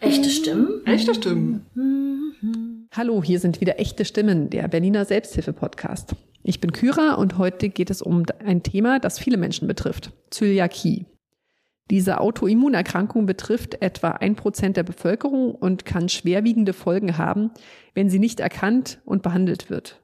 Echte 0.00 0.30
Stimmen? 0.30 0.80
Echte 0.86 1.14
Stimmen. 1.14 2.88
Hallo, 2.92 3.22
hier 3.22 3.38
sind 3.38 3.60
wieder 3.60 3.78
echte 3.78 4.06
Stimmen, 4.06 4.48
der 4.48 4.66
Berliner 4.66 5.04
Selbsthilfe-Podcast. 5.04 6.14
Ich 6.42 6.58
bin 6.58 6.72
Kyra 6.72 7.14
und 7.14 7.36
heute 7.36 7.68
geht 7.68 7.90
es 7.90 8.00
um 8.00 8.24
ein 8.42 8.62
Thema, 8.62 8.98
das 8.98 9.18
viele 9.18 9.36
Menschen 9.36 9.68
betrifft. 9.68 10.12
Zöliakie. 10.30 11.04
Diese 11.90 12.18
Autoimmunerkrankung 12.20 13.26
betrifft 13.26 13.82
etwa 13.82 14.12
ein 14.12 14.36
Prozent 14.36 14.78
der 14.78 14.84
Bevölkerung 14.84 15.54
und 15.54 15.84
kann 15.84 16.08
schwerwiegende 16.08 16.72
Folgen 16.72 17.18
haben, 17.18 17.50
wenn 17.94 18.08
sie 18.08 18.18
nicht 18.18 18.40
erkannt 18.40 19.00
und 19.04 19.22
behandelt 19.22 19.68
wird. 19.68 20.02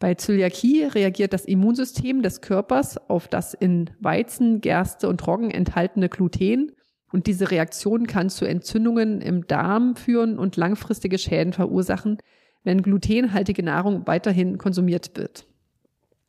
Bei 0.00 0.14
Zöliakie 0.14 0.82
reagiert 0.82 1.32
das 1.32 1.44
Immunsystem 1.44 2.20
des 2.22 2.40
Körpers 2.40 2.98
auf 3.08 3.28
das 3.28 3.54
in 3.54 3.90
Weizen, 4.00 4.60
Gerste 4.60 5.08
und 5.08 5.24
Roggen 5.24 5.52
enthaltene 5.52 6.08
Gluten 6.08 6.72
und 7.16 7.26
diese 7.26 7.50
Reaktion 7.50 8.06
kann 8.06 8.28
zu 8.28 8.44
Entzündungen 8.44 9.22
im 9.22 9.46
Darm 9.46 9.96
führen 9.96 10.38
und 10.38 10.58
langfristige 10.58 11.16
Schäden 11.16 11.54
verursachen, 11.54 12.18
wenn 12.62 12.82
glutenhaltige 12.82 13.62
Nahrung 13.62 14.06
weiterhin 14.06 14.58
konsumiert 14.58 15.16
wird. 15.16 15.46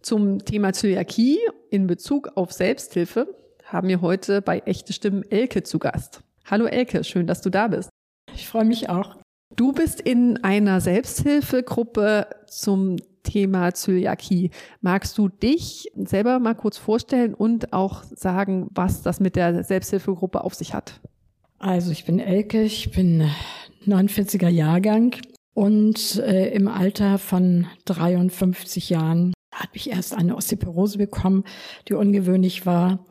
Zum 0.02 0.45
Thema 0.45 0.71
Zöliakie 0.71 1.39
in 1.71 1.88
Bezug 1.88 2.30
auf 2.38 2.53
Selbsthilfe 2.53 3.27
haben 3.66 3.89
wir 3.89 3.99
heute 3.99 4.41
bei 4.41 4.59
Echte 4.59 4.94
Stimmen 4.94 5.30
Elke 5.30 5.61
zu 5.61 5.77
Gast. 5.77 6.21
Hallo 6.45 6.67
Elke, 6.67 7.03
schön, 7.03 7.27
dass 7.27 7.41
du 7.41 7.49
da 7.49 7.67
bist. 7.67 7.89
Ich 8.33 8.47
freue 8.47 8.63
mich 8.63 8.88
auch. 8.88 9.17
Du 9.58 9.73
bist 9.73 9.99
in 9.99 10.41
einer 10.41 10.80
Selbsthilfegruppe 10.80 12.27
zum 12.47 12.95
Thema 13.27 13.73
Zöliakie. 13.73 14.52
Magst 14.81 15.17
du 15.17 15.27
dich 15.27 15.91
selber 15.95 16.40
mal 16.40 16.55
kurz 16.55 16.77
vorstellen 16.77 17.34
und 17.34 17.73
auch 17.73 18.03
sagen, 18.03 18.67
was 18.72 19.02
das 19.02 19.20
mit 19.20 19.36
der 19.36 19.63
Selbsthilfegruppe 19.63 20.44
auf 20.44 20.55
sich 20.55 20.73
hat? 20.73 21.02
Also 21.59 21.91
ich 21.91 22.05
bin 22.05 22.20
Elke, 22.20 22.63
ich 22.63 22.91
bin 22.91 23.30
49er 23.86 24.48
Jahrgang 24.48 25.16
und 25.53 26.17
äh, 26.17 26.50
im 26.50 26.67
Alter 26.67 27.17
von 27.17 27.67
53 27.86 28.89
Jahren 28.89 29.34
habe 29.53 29.72
ich 29.73 29.89
erst 29.89 30.14
eine 30.14 30.36
Osteoporose 30.36 30.97
bekommen, 30.97 31.44
die 31.88 31.94
ungewöhnlich 31.94 32.66
war 32.66 33.06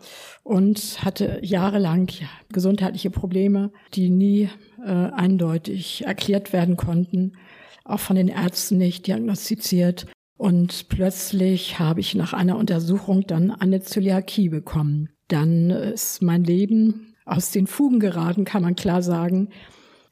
und 0.45 1.05
hatte 1.05 1.41
jahrelang 1.42 2.08
ja, 2.08 2.28
gesundheitliche 2.53 3.11
Probleme, 3.11 3.73
die 3.95 4.11
nie 4.11 4.48
äh, 4.84 4.91
eindeutig 4.91 6.06
erklärt 6.06 6.53
werden 6.53 6.77
konnten 6.77 7.33
auch 7.87 8.01
von 8.01 8.17
den 8.17 8.29
Ärzten 8.29 8.79
nicht 8.79 9.06
diagnostiziert. 9.06 10.06
Und 10.37 10.89
plötzlich 10.89 11.79
habe 11.79 12.01
ich 12.01 12.15
nach 12.15 12.33
einer 12.33 12.59
Untersuchung 12.59 13.27
dann 13.27 13.51
eine 13.51 13.81
Zöliakie 13.81 14.48
bekommen. 14.48 15.09
Dann 15.29 15.70
ist 15.70 16.23
mein 16.23 16.45
Leben 16.45 17.14
aus 17.25 17.51
den 17.51 17.67
Fugen 17.67 18.01
geraten, 18.01 18.45
kann 18.45 18.62
man 18.62 18.77
klar 18.77 19.03
sagen. 19.03 19.48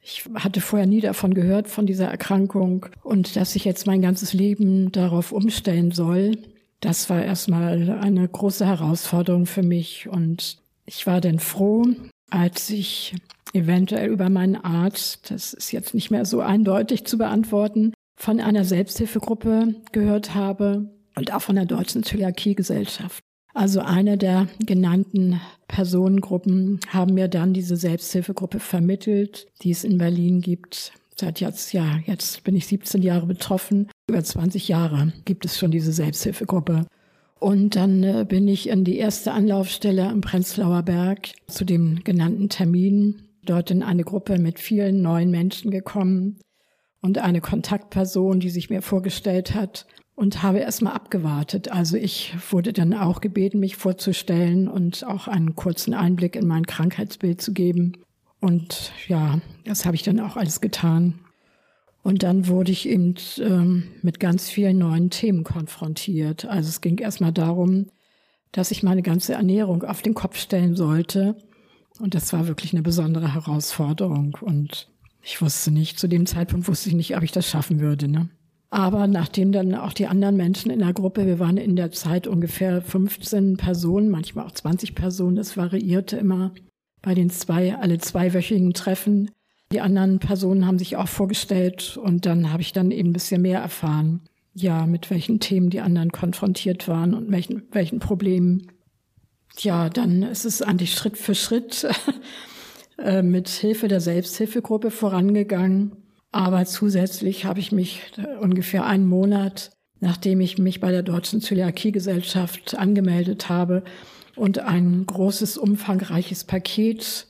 Ich 0.01 0.25
hatte 0.35 0.61
vorher 0.61 0.87
nie 0.87 1.01
davon 1.01 1.33
gehört, 1.33 1.67
von 1.67 1.85
dieser 1.85 2.07
Erkrankung. 2.07 2.87
Und 3.03 3.35
dass 3.35 3.55
ich 3.55 3.65
jetzt 3.65 3.87
mein 3.87 4.01
ganzes 4.01 4.33
Leben 4.33 4.91
darauf 4.91 5.31
umstellen 5.31 5.91
soll, 5.91 6.37
das 6.79 7.09
war 7.09 7.23
erstmal 7.23 7.89
eine 7.89 8.27
große 8.27 8.65
Herausforderung 8.65 9.45
für 9.45 9.63
mich. 9.63 10.07
Und 10.09 10.57
ich 10.85 11.07
war 11.07 11.21
dann 11.21 11.39
froh, 11.39 11.85
als 12.29 12.69
ich 12.69 13.15
eventuell 13.55 14.09
über 14.09 14.29
meinen 14.29 14.55
Arzt, 14.55 15.31
das 15.31 15.53
ist 15.53 15.71
jetzt 15.71 15.93
nicht 15.93 16.11
mehr 16.11 16.25
so 16.25 16.41
eindeutig 16.41 17.05
zu 17.05 17.17
beantworten, 17.17 17.93
von 18.17 18.39
einer 18.39 18.63
Selbsthilfegruppe 18.63 19.75
gehört 19.91 20.35
habe 20.35 20.89
und 21.15 21.33
auch 21.33 21.41
von 21.41 21.55
der 21.55 21.65
Deutschen 21.65 22.03
Zöliakie-Gesellschaft. 22.03 23.23
Also 23.53 23.79
eine 23.79 24.17
der 24.17 24.47
genannten 24.59 25.39
Personengruppen 25.69 26.81
haben 26.89 27.13
mir 27.13 27.29
dann 27.29 27.53
diese 27.53 27.77
Selbsthilfegruppe 27.77 28.59
vermittelt, 28.59 29.47
die 29.61 29.71
es 29.71 29.85
in 29.85 29.97
Berlin 29.97 30.41
gibt. 30.41 30.91
Seit 31.17 31.39
jetzt, 31.39 31.71
ja, 31.71 31.99
jetzt 32.05 32.43
bin 32.43 32.57
ich 32.57 32.67
17 32.67 33.01
Jahre 33.01 33.25
betroffen. 33.25 33.87
Über 34.09 34.21
20 34.21 34.67
Jahre 34.67 35.13
gibt 35.23 35.45
es 35.45 35.57
schon 35.57 35.71
diese 35.71 35.93
Selbsthilfegruppe. 35.93 36.85
Und 37.39 37.77
dann 37.77 38.03
äh, 38.03 38.25
bin 38.27 38.47
ich 38.49 38.67
in 38.67 38.83
die 38.83 38.97
erste 38.97 39.31
Anlaufstelle 39.31 40.09
am 40.09 40.19
Prenzlauer 40.19 40.83
Berg 40.83 41.29
zu 41.47 41.63
dem 41.63 42.03
genannten 42.03 42.49
Termin 42.49 43.21
dort 43.45 43.71
in 43.71 43.83
eine 43.83 44.03
Gruppe 44.03 44.37
mit 44.39 44.59
vielen 44.59 45.01
neuen 45.01 45.31
Menschen 45.31 45.71
gekommen 45.71 46.39
und 47.01 47.17
eine 47.19 47.41
Kontaktperson, 47.41 48.39
die 48.39 48.49
sich 48.49 48.69
mir 48.69 48.81
vorgestellt 48.81 49.53
hat 49.53 49.85
und 50.15 50.41
habe 50.43 50.59
erstmal 50.59 50.93
abgewartet. 50.93 51.71
Also 51.71 51.97
ich 51.97 52.35
wurde 52.49 52.73
dann 52.73 52.93
auch 52.93 53.21
gebeten, 53.21 53.59
mich 53.59 53.75
vorzustellen 53.75 54.67
und 54.67 55.05
auch 55.05 55.27
einen 55.27 55.55
kurzen 55.55 55.93
Einblick 55.93 56.35
in 56.35 56.47
mein 56.47 56.65
Krankheitsbild 56.65 57.41
zu 57.41 57.53
geben. 57.53 57.93
Und 58.39 58.91
ja, 59.07 59.39
das 59.65 59.85
habe 59.85 59.95
ich 59.95 60.03
dann 60.03 60.19
auch 60.19 60.37
alles 60.37 60.61
getan. 60.61 61.19
Und 62.01 62.23
dann 62.23 62.47
wurde 62.47 62.71
ich 62.71 62.87
eben 62.87 63.15
ähm, 63.39 63.83
mit 64.01 64.19
ganz 64.19 64.49
vielen 64.49 64.77
neuen 64.77 65.09
Themen 65.09 65.43
konfrontiert. 65.43 66.45
Also 66.45 66.69
es 66.69 66.81
ging 66.81 66.99
erstmal 66.99 67.33
darum, 67.33 67.87
dass 68.51 68.71
ich 68.71 68.83
meine 68.83 69.01
ganze 69.01 69.33
Ernährung 69.33 69.83
auf 69.83 70.01
den 70.01 70.13
Kopf 70.13 70.37
stellen 70.37 70.75
sollte 70.75 71.35
und 71.99 72.13
das 72.13 72.33
war 72.33 72.47
wirklich 72.47 72.73
eine 72.73 72.81
besondere 72.81 73.33
Herausforderung. 73.33 74.37
Und 74.41 74.89
ich 75.21 75.41
wusste 75.41 75.71
nicht, 75.71 75.99
zu 75.99 76.07
dem 76.07 76.25
Zeitpunkt 76.25 76.67
wusste 76.67 76.89
ich 76.89 76.95
nicht, 76.95 77.15
ob 77.15 77.23
ich 77.23 77.31
das 77.31 77.49
schaffen 77.49 77.79
würde. 77.79 78.07
Ne? 78.07 78.29
Aber 78.69 79.07
nachdem 79.07 79.51
dann 79.51 79.73
auch 79.73 79.93
die 79.93 80.07
anderen 80.07 80.35
Menschen 80.35 80.71
in 80.71 80.79
der 80.79 80.93
Gruppe, 80.93 81.25
wir 81.25 81.39
waren 81.39 81.57
in 81.57 81.75
der 81.75 81.91
Zeit 81.91 82.27
ungefähr 82.27 82.81
15 82.81 83.57
Personen, 83.57 84.09
manchmal 84.09 84.45
auch 84.45 84.51
20 84.51 84.95
Personen, 84.95 85.37
das 85.37 85.55
variierte 85.55 86.17
immer 86.17 86.51
bei 87.01 87.13
den 87.13 87.29
zwei, 87.29 87.75
alle 87.75 87.99
zweiwöchigen 87.99 88.73
Treffen. 88.73 89.31
Die 89.71 89.81
anderen 89.81 90.19
Personen 90.19 90.65
haben 90.65 90.79
sich 90.79 90.97
auch 90.97 91.07
vorgestellt 91.07 91.97
und 92.01 92.25
dann 92.25 92.51
habe 92.51 92.61
ich 92.61 92.73
dann 92.73 92.91
eben 92.91 93.09
ein 93.09 93.13
bisschen 93.13 93.41
mehr 93.41 93.61
erfahren, 93.61 94.21
ja, 94.53 94.85
mit 94.85 95.09
welchen 95.09 95.39
Themen 95.39 95.69
die 95.69 95.81
anderen 95.81 96.11
konfrontiert 96.11 96.87
waren 96.87 97.13
und 97.13 97.31
welchen, 97.31 97.63
welchen 97.71 97.99
Problemen. 97.99 98.67
Ja, 99.59 99.89
dann 99.89 100.23
ist 100.23 100.45
es 100.45 100.61
eigentlich 100.61 100.93
Schritt 100.93 101.17
für 101.17 101.35
Schritt 101.35 101.87
äh, 102.97 103.21
mit 103.21 103.49
Hilfe 103.49 103.87
der 103.87 104.01
Selbsthilfegruppe 104.01 104.91
vorangegangen. 104.91 105.95
Aber 106.31 106.65
zusätzlich 106.65 107.45
habe 107.45 107.59
ich 107.59 107.71
mich 107.71 108.01
ungefähr 108.41 108.85
einen 108.85 109.07
Monat, 109.07 109.71
nachdem 110.01 110.41
ich 110.41 110.57
mich 110.57 110.81
bei 110.81 110.91
der 110.91 111.03
Deutschen 111.03 111.39
Zöliakiegesellschaft 111.39 112.75
angemeldet 112.77 113.47
habe 113.47 113.83
und 114.35 114.59
ein 114.59 115.05
großes, 115.05 115.57
umfangreiches 115.57 116.43
Paket 116.43 117.27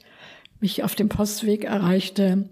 mich 0.59 0.83
auf 0.83 0.95
dem 0.95 1.09
Postweg 1.09 1.65
erreichte, 1.65 2.49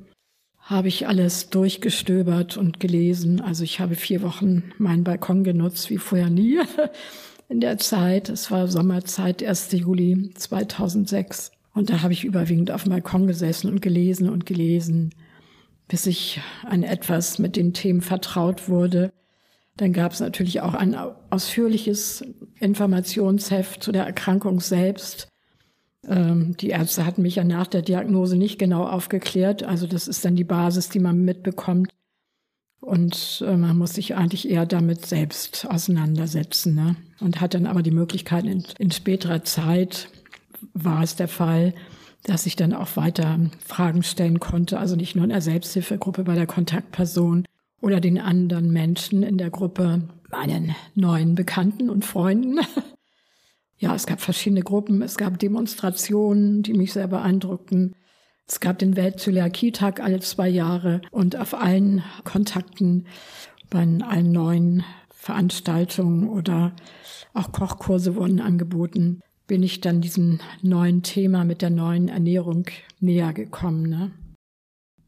habe 0.60 0.88
ich 0.88 1.08
alles 1.08 1.50
durchgestöbert 1.50 2.58
und 2.58 2.80
gelesen. 2.80 3.42
Also 3.42 3.64
ich 3.64 3.80
habe 3.80 3.96
vier 3.96 4.22
Wochen 4.22 4.72
meinen 4.78 5.04
Balkon 5.04 5.44
genutzt, 5.44 5.90
wie 5.90 5.98
vorher 5.98 6.30
nie. 6.30 6.60
in 7.54 7.62
der 7.62 7.78
Zeit. 7.78 8.30
Es 8.30 8.50
war 8.50 8.68
Sommerzeit, 8.68 9.44
1. 9.44 9.72
Juli 9.74 10.32
2006. 10.34 11.52
Und 11.76 11.92
da 11.92 12.02
habe 12.02 12.12
ich 12.12 12.26
überwiegend 12.26 12.72
auf 12.72 12.84
dem 12.84 12.90
Balkon 12.90 13.28
gesessen 13.28 13.70
und 13.70 13.80
gelesen 13.80 14.28
und 14.28 14.48
gelesen, 14.48 15.14
bis 15.88 16.08
ich 16.08 16.42
an 16.64 16.82
etwas 16.82 17.38
mit 17.38 17.56
den 17.56 17.74
Themen 17.74 18.02
vertraut 18.02 18.70
wurde. 18.70 19.14
Dann 19.78 19.94
gab 19.94 20.14
es 20.14 20.20
natürlich 20.20 20.62
auch 20.62 20.74
ein 20.74 20.98
ausführliches 21.30 22.24
Informationsheft 22.60 23.84
zu 23.84 23.92
der 23.92 24.06
Erkrankung 24.06 24.60
selbst. 24.60 25.28
Ähm, 26.08 26.58
die 26.58 26.70
Ärzte 26.70 27.06
hatten 27.06 27.22
mich 27.22 27.36
ja 27.36 27.44
nach 27.44 27.68
der 27.68 27.84
Diagnose 27.84 28.36
nicht 28.36 28.58
genau 28.58 28.88
aufgeklärt. 28.88 29.62
Also 29.62 29.86
das 29.86 30.08
ist 30.08 30.26
dann 30.26 30.36
die 30.36 30.44
Basis, 30.44 30.90
die 30.90 31.00
man 31.00 31.24
mitbekommt. 31.24 31.92
Und 32.84 33.42
äh, 33.48 33.56
man 33.56 33.78
muss 33.78 33.94
sich 33.94 34.14
eigentlich 34.16 34.50
eher 34.50 34.66
damit 34.66 35.06
selbst 35.06 35.66
auseinandersetzen. 35.70 36.76
Ne? 36.76 36.98
Und 37.22 37.40
hat 37.40 37.54
dann 37.54 37.66
aber 37.66 37.82
die 37.82 37.92
Möglichkeit, 37.92 38.44
in, 38.44 38.66
in 38.78 38.92
späterer 38.92 39.46
Zeit 39.46 40.10
war 40.74 41.02
es 41.02 41.16
der 41.16 41.30
Fall, 41.30 41.74
dass 42.24 42.46
ich 42.46 42.58
dann 42.58 42.74
auch 42.74 42.98
weiter 42.98 43.40
Fragen 43.66 44.04
stellen 44.04 44.42
konnte. 44.42 44.80
Also 44.80 44.98
nicht 44.98 45.16
nur 45.16 45.24
in 45.24 45.30
der 45.30 45.40
Selbsthilfegruppe 45.40 46.26
bei 46.26 46.36
der 46.36 46.46
Kontaktperson 46.46 47.46
oder 47.80 48.02
den 48.02 48.20
anderen 48.20 48.74
Menschen 48.74 49.24
in 49.24 49.38
der 49.38 49.50
Gruppe, 49.50 50.02
meinen 50.30 50.76
neuen 50.94 51.36
Bekannten 51.36 51.90
und 51.90 52.04
Freunden. 52.06 52.60
Ja, 53.80 53.94
es 53.94 54.06
gab 54.06 54.22
verschiedene 54.22 54.62
Gruppen, 54.62 55.02
es 55.02 55.18
gab 55.18 55.40
Demonstrationen, 55.40 56.64
die 56.64 56.72
mich 56.72 56.94
sehr 56.94 57.08
beeindruckten. 57.08 57.96
Es 58.48 58.60
gab 58.60 58.80
den 58.80 58.96
Weltzöliakietag 58.96 60.02
alle 60.02 60.20
zwei 60.20 60.50
Jahre 60.50 61.02
und 61.12 61.36
auf 61.38 61.54
allen 61.54 62.04
Kontakten 62.24 63.06
bei 63.70 63.80
allen 63.80 64.32
neuen 64.32 64.84
Veranstaltungen 65.10 66.28
oder 66.30 66.74
auch 67.34 67.52
Kochkurse 67.52 68.16
wurden 68.16 68.42
angeboten, 68.42 69.22
bin 69.48 69.64
ich 69.64 69.82
dann 69.82 70.02
diesem 70.02 70.40
neuen 70.62 71.02
Thema 71.02 71.46
mit 71.46 71.62
der 71.62 71.70
neuen 71.70 72.10
Ernährung 72.10 72.66
näher 73.00 73.34
gekommen. 73.34 73.90
Ne? 73.90 74.12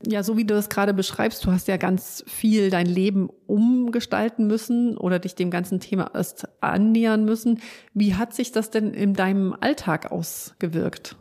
Ja, 0.07 0.23
so 0.23 0.37
wie 0.37 0.45
du 0.45 0.53
das 0.53 0.69
gerade 0.69 0.93
beschreibst, 0.93 1.45
du 1.45 1.51
hast 1.51 1.67
ja 1.67 1.77
ganz 1.77 2.23
viel 2.27 2.69
dein 2.69 2.85
Leben 2.85 3.29
umgestalten 3.47 4.47
müssen 4.47 4.97
oder 4.97 5.19
dich 5.19 5.35
dem 5.35 5.51
ganzen 5.51 5.79
Thema 5.79 6.11
erst 6.13 6.47
annähern 6.61 7.25
müssen. 7.25 7.59
Wie 7.93 8.15
hat 8.15 8.33
sich 8.33 8.51
das 8.51 8.69
denn 8.69 8.93
in 8.93 9.13
deinem 9.13 9.55
Alltag 9.59 10.11
ausgewirkt? 10.11 11.17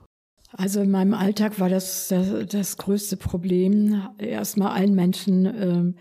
Also 0.57 0.81
in 0.81 0.91
meinem 0.91 1.15
Alltag 1.15 1.59
war 1.59 1.69
das 1.69 2.09
das, 2.09 2.29
das 2.49 2.77
größte 2.77 3.17
Problem, 3.17 4.09
erstmal 4.19 4.73
allen 4.73 4.95
Menschen 4.95 5.47
äh, 5.47 5.93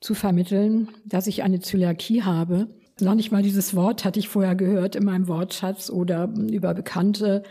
zu 0.00 0.14
vermitteln, 0.14 0.88
dass 1.06 1.26
ich 1.26 1.42
eine 1.42 1.60
Zöliakie 1.60 2.22
habe. 2.22 2.68
Noch 3.00 3.14
nicht 3.14 3.32
mal 3.32 3.42
dieses 3.42 3.74
Wort 3.74 4.04
hatte 4.04 4.20
ich 4.20 4.28
vorher 4.28 4.54
gehört 4.54 4.94
in 4.94 5.04
meinem 5.04 5.26
Wortschatz 5.26 5.90
oder 5.90 6.32
über 6.50 6.74
Bekannte. 6.74 7.42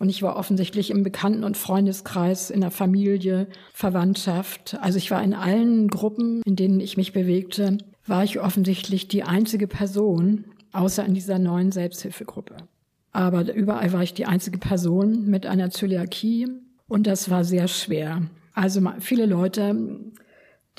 Und 0.00 0.08
ich 0.08 0.22
war 0.22 0.36
offensichtlich 0.36 0.90
im 0.90 1.04
Bekannten- 1.04 1.44
und 1.44 1.56
Freundeskreis, 1.56 2.50
in 2.50 2.60
der 2.60 2.72
Familie, 2.72 3.46
Verwandtschaft. 3.72 4.76
Also 4.80 4.98
ich 4.98 5.10
war 5.12 5.22
in 5.22 5.34
allen 5.34 5.86
Gruppen, 5.86 6.42
in 6.44 6.56
denen 6.56 6.80
ich 6.80 6.96
mich 6.96 7.12
bewegte, 7.12 7.78
war 8.06 8.24
ich 8.24 8.40
offensichtlich 8.40 9.06
die 9.06 9.22
einzige 9.22 9.68
Person, 9.68 10.46
außer 10.72 11.04
in 11.04 11.14
dieser 11.14 11.38
neuen 11.38 11.70
Selbsthilfegruppe. 11.70 12.56
Aber 13.12 13.54
überall 13.54 13.92
war 13.92 14.02
ich 14.02 14.14
die 14.14 14.26
einzige 14.26 14.58
Person 14.58 15.26
mit 15.26 15.46
einer 15.46 15.70
Zöliakie 15.70 16.48
und 16.88 17.06
das 17.06 17.30
war 17.30 17.44
sehr 17.44 17.68
schwer. 17.68 18.22
Also 18.54 18.82
viele 19.00 19.26
Leute, 19.26 20.00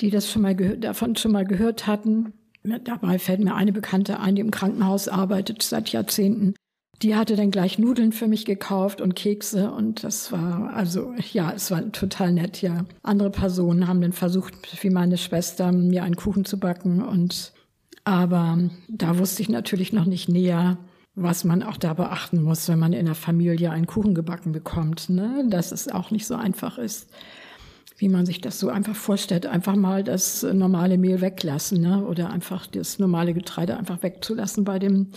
die 0.00 0.10
das 0.10 0.30
schon 0.30 0.42
mal 0.42 0.54
davon 0.54 1.16
schon 1.16 1.32
mal 1.32 1.44
gehört 1.44 1.86
hatten, 1.86 2.32
dabei 2.62 3.18
fällt 3.18 3.40
mir 3.40 3.54
eine 3.54 3.72
Bekannte 3.72 4.20
ein, 4.20 4.34
die 4.34 4.40
im 4.40 4.50
Krankenhaus 4.50 5.08
arbeitet 5.08 5.62
seit 5.62 5.90
Jahrzehnten. 5.90 6.54
Die 7.02 7.16
hatte 7.16 7.36
dann 7.36 7.50
gleich 7.50 7.78
Nudeln 7.78 8.12
für 8.12 8.28
mich 8.28 8.44
gekauft 8.44 9.00
und 9.00 9.16
Kekse 9.16 9.70
und 9.70 10.04
das 10.04 10.30
war, 10.32 10.72
also 10.74 11.12
ja, 11.32 11.52
es 11.52 11.70
war 11.70 11.90
total 11.92 12.32
nett, 12.32 12.62
ja. 12.62 12.86
Andere 13.02 13.30
Personen 13.30 13.88
haben 13.88 14.00
dann 14.00 14.12
versucht, 14.12 14.54
wie 14.82 14.90
meine 14.90 15.18
Schwester, 15.18 15.72
mir 15.72 16.04
einen 16.04 16.16
Kuchen 16.16 16.44
zu 16.44 16.58
backen 16.58 17.02
und 17.02 17.52
aber 18.04 18.58
da 18.88 19.18
wusste 19.18 19.42
ich 19.42 19.48
natürlich 19.48 19.92
noch 19.92 20.04
nicht 20.04 20.28
näher, 20.28 20.78
was 21.16 21.44
man 21.44 21.62
auch 21.62 21.76
da 21.76 21.94
beachten 21.94 22.42
muss, 22.42 22.68
wenn 22.68 22.78
man 22.78 22.92
in 22.92 23.06
der 23.06 23.14
Familie 23.14 23.70
einen 23.70 23.86
Kuchen 23.86 24.14
gebacken 24.14 24.52
bekommt, 24.52 25.08
ne? 25.10 25.44
dass 25.48 25.72
es 25.72 25.88
auch 25.88 26.10
nicht 26.10 26.26
so 26.26 26.34
einfach 26.34 26.76
ist, 26.78 27.08
wie 27.96 28.08
man 28.08 28.26
sich 28.26 28.40
das 28.40 28.58
so 28.58 28.68
einfach 28.68 28.96
vorstellt. 28.96 29.46
Einfach 29.46 29.76
mal 29.76 30.02
das 30.02 30.42
normale 30.42 30.98
Mehl 30.98 31.20
weglassen 31.20 31.80
ne? 31.80 32.04
oder 32.04 32.30
einfach 32.30 32.66
das 32.66 32.98
normale 32.98 33.32
Getreide 33.32 33.76
einfach 33.76 34.02
wegzulassen 34.02 34.64
bei 34.64 34.78
dem 34.78 35.08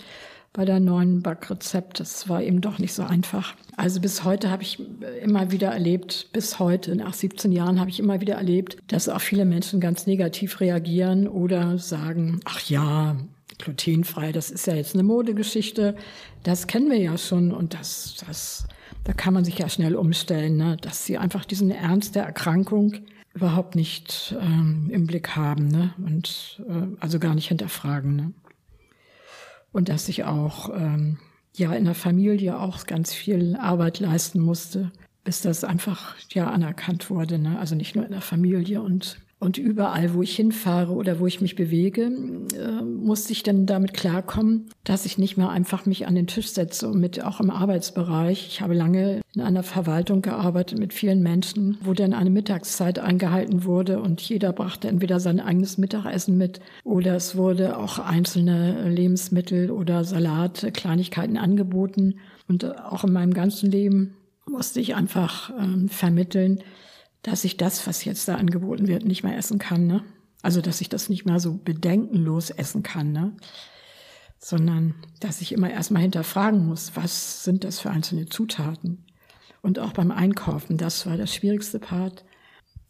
bei 0.52 0.64
der 0.64 0.80
neuen 0.80 1.22
Backrezept. 1.22 2.00
Das 2.00 2.28
war 2.28 2.42
eben 2.42 2.60
doch 2.60 2.78
nicht 2.78 2.92
so 2.92 3.02
einfach. 3.02 3.54
Also 3.76 4.00
bis 4.00 4.24
heute 4.24 4.50
habe 4.50 4.62
ich 4.62 4.82
immer 5.22 5.52
wieder 5.52 5.68
erlebt, 5.68 6.30
bis 6.32 6.58
heute, 6.58 6.96
nach 6.96 7.14
17 7.14 7.52
Jahren 7.52 7.78
habe 7.78 7.90
ich 7.90 8.00
immer 8.00 8.20
wieder 8.20 8.34
erlebt, 8.34 8.78
dass 8.88 9.08
auch 9.08 9.20
viele 9.20 9.44
Menschen 9.44 9.78
ganz 9.78 10.06
negativ 10.06 10.60
reagieren 10.60 11.28
oder 11.28 11.78
sagen, 11.78 12.40
ach 12.44 12.60
ja, 12.68 13.16
glutenfrei, 13.58 14.32
das 14.32 14.50
ist 14.50 14.66
ja 14.66 14.74
jetzt 14.74 14.94
eine 14.94 15.02
Modegeschichte, 15.02 15.96
das 16.42 16.66
kennen 16.66 16.90
wir 16.90 16.98
ja 16.98 17.18
schon 17.18 17.52
und 17.52 17.74
das, 17.74 18.22
das, 18.26 18.66
da 19.04 19.12
kann 19.12 19.34
man 19.34 19.44
sich 19.44 19.58
ja 19.58 19.68
schnell 19.68 19.96
umstellen, 19.96 20.56
ne? 20.56 20.76
dass 20.80 21.04
sie 21.04 21.18
einfach 21.18 21.44
diesen 21.44 21.70
Ernst 21.70 22.14
der 22.14 22.24
Erkrankung 22.24 22.94
überhaupt 23.34 23.74
nicht 23.74 24.34
ähm, 24.40 24.88
im 24.92 25.06
Blick 25.06 25.36
haben 25.36 25.68
ne? 25.68 25.94
und 25.98 26.62
äh, 26.68 26.96
also 27.00 27.18
gar 27.18 27.34
nicht 27.34 27.48
hinterfragen. 27.48 28.16
Ne? 28.16 28.32
Und 29.72 29.88
dass 29.88 30.08
ich 30.08 30.24
auch 30.24 30.70
ähm, 30.74 31.18
ja 31.54 31.72
in 31.72 31.84
der 31.84 31.94
Familie 31.94 32.58
auch 32.58 32.86
ganz 32.86 33.12
viel 33.12 33.56
Arbeit 33.56 34.00
leisten 34.00 34.40
musste, 34.40 34.90
bis 35.24 35.42
das 35.42 35.62
einfach 35.62 36.16
ja 36.30 36.50
anerkannt 36.50 37.10
wurde. 37.10 37.38
Ne? 37.38 37.58
Also 37.58 37.74
nicht 37.74 37.94
nur 37.94 38.04
in 38.04 38.12
der 38.12 38.22
Familie 38.22 38.82
und 38.82 39.20
und 39.40 39.56
überall, 39.56 40.14
wo 40.14 40.22
ich 40.22 40.34
hinfahre 40.34 40.92
oder 40.92 41.20
wo 41.20 41.26
ich 41.26 41.40
mich 41.40 41.54
bewege, 41.54 42.10
äh, 42.56 42.82
musste 42.82 43.32
ich 43.32 43.44
dann 43.44 43.66
damit 43.66 43.94
klarkommen, 43.94 44.66
dass 44.82 45.06
ich 45.06 45.16
nicht 45.16 45.36
mehr 45.36 45.50
einfach 45.50 45.86
mich 45.86 46.08
an 46.08 46.16
den 46.16 46.26
Tisch 46.26 46.48
setze 46.48 46.88
und 46.88 46.98
mit 46.98 47.22
auch 47.22 47.38
im 47.40 47.50
Arbeitsbereich. 47.50 48.48
Ich 48.48 48.60
habe 48.60 48.74
lange 48.74 49.20
in 49.34 49.40
einer 49.40 49.62
Verwaltung 49.62 50.22
gearbeitet 50.22 50.80
mit 50.80 50.92
vielen 50.92 51.22
Menschen, 51.22 51.78
wo 51.82 51.92
dann 51.92 52.14
eine 52.14 52.30
Mittagszeit 52.30 52.98
eingehalten 52.98 53.64
wurde 53.64 54.00
und 54.00 54.20
jeder 54.20 54.52
brachte 54.52 54.88
entweder 54.88 55.20
sein 55.20 55.38
eigenes 55.38 55.78
Mittagessen 55.78 56.36
mit 56.36 56.58
oder 56.82 57.14
es 57.14 57.36
wurde 57.36 57.78
auch 57.78 58.00
einzelne 58.00 58.88
Lebensmittel 58.88 59.70
oder 59.70 60.02
Salat, 60.02 60.66
Kleinigkeiten 60.74 61.36
angeboten. 61.36 62.18
Und 62.48 62.64
auch 62.64 63.04
in 63.04 63.12
meinem 63.12 63.34
ganzen 63.34 63.70
Leben 63.70 64.16
musste 64.48 64.80
ich 64.80 64.96
einfach 64.96 65.50
ähm, 65.58 65.88
vermitteln, 65.88 66.60
dass 67.22 67.44
ich 67.44 67.56
das, 67.56 67.86
was 67.86 68.04
jetzt 68.04 68.28
da 68.28 68.36
angeboten 68.36 68.88
wird, 68.88 69.04
nicht 69.04 69.24
mehr 69.24 69.36
essen 69.36 69.58
kann. 69.58 69.86
Ne? 69.86 70.04
Also, 70.42 70.60
dass 70.60 70.80
ich 70.80 70.88
das 70.88 71.08
nicht 71.08 71.26
mehr 71.26 71.40
so 71.40 71.54
bedenkenlos 71.54 72.50
essen 72.50 72.82
kann, 72.82 73.12
ne? 73.12 73.36
sondern 74.38 74.94
dass 75.20 75.40
ich 75.40 75.52
immer 75.52 75.70
erstmal 75.70 76.02
hinterfragen 76.02 76.66
muss, 76.66 76.92
was 76.94 77.44
sind 77.44 77.64
das 77.64 77.80
für 77.80 77.90
einzelne 77.90 78.26
Zutaten. 78.26 79.04
Und 79.62 79.78
auch 79.80 79.92
beim 79.92 80.12
Einkaufen, 80.12 80.76
das 80.76 81.06
war 81.06 81.16
das 81.16 81.34
schwierigste 81.34 81.80
Part. 81.80 82.24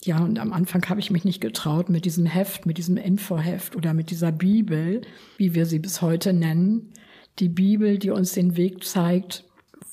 Ja, 0.04 0.22
und 0.22 0.38
am 0.38 0.52
Anfang 0.52 0.88
habe 0.88 1.00
ich 1.00 1.10
mich 1.10 1.24
nicht 1.24 1.40
getraut 1.40 1.88
mit 1.88 2.04
diesem 2.04 2.26
Heft, 2.26 2.66
mit 2.66 2.78
diesem 2.78 2.96
Infoheft 2.96 3.74
oder 3.74 3.94
mit 3.94 4.10
dieser 4.10 4.30
Bibel, 4.30 5.00
wie 5.38 5.54
wir 5.54 5.66
sie 5.66 5.78
bis 5.78 6.02
heute 6.02 6.32
nennen. 6.32 6.92
Die 7.38 7.48
Bibel, 7.48 7.98
die 7.98 8.10
uns 8.10 8.32
den 8.32 8.56
Weg 8.56 8.84
zeigt, 8.84 9.44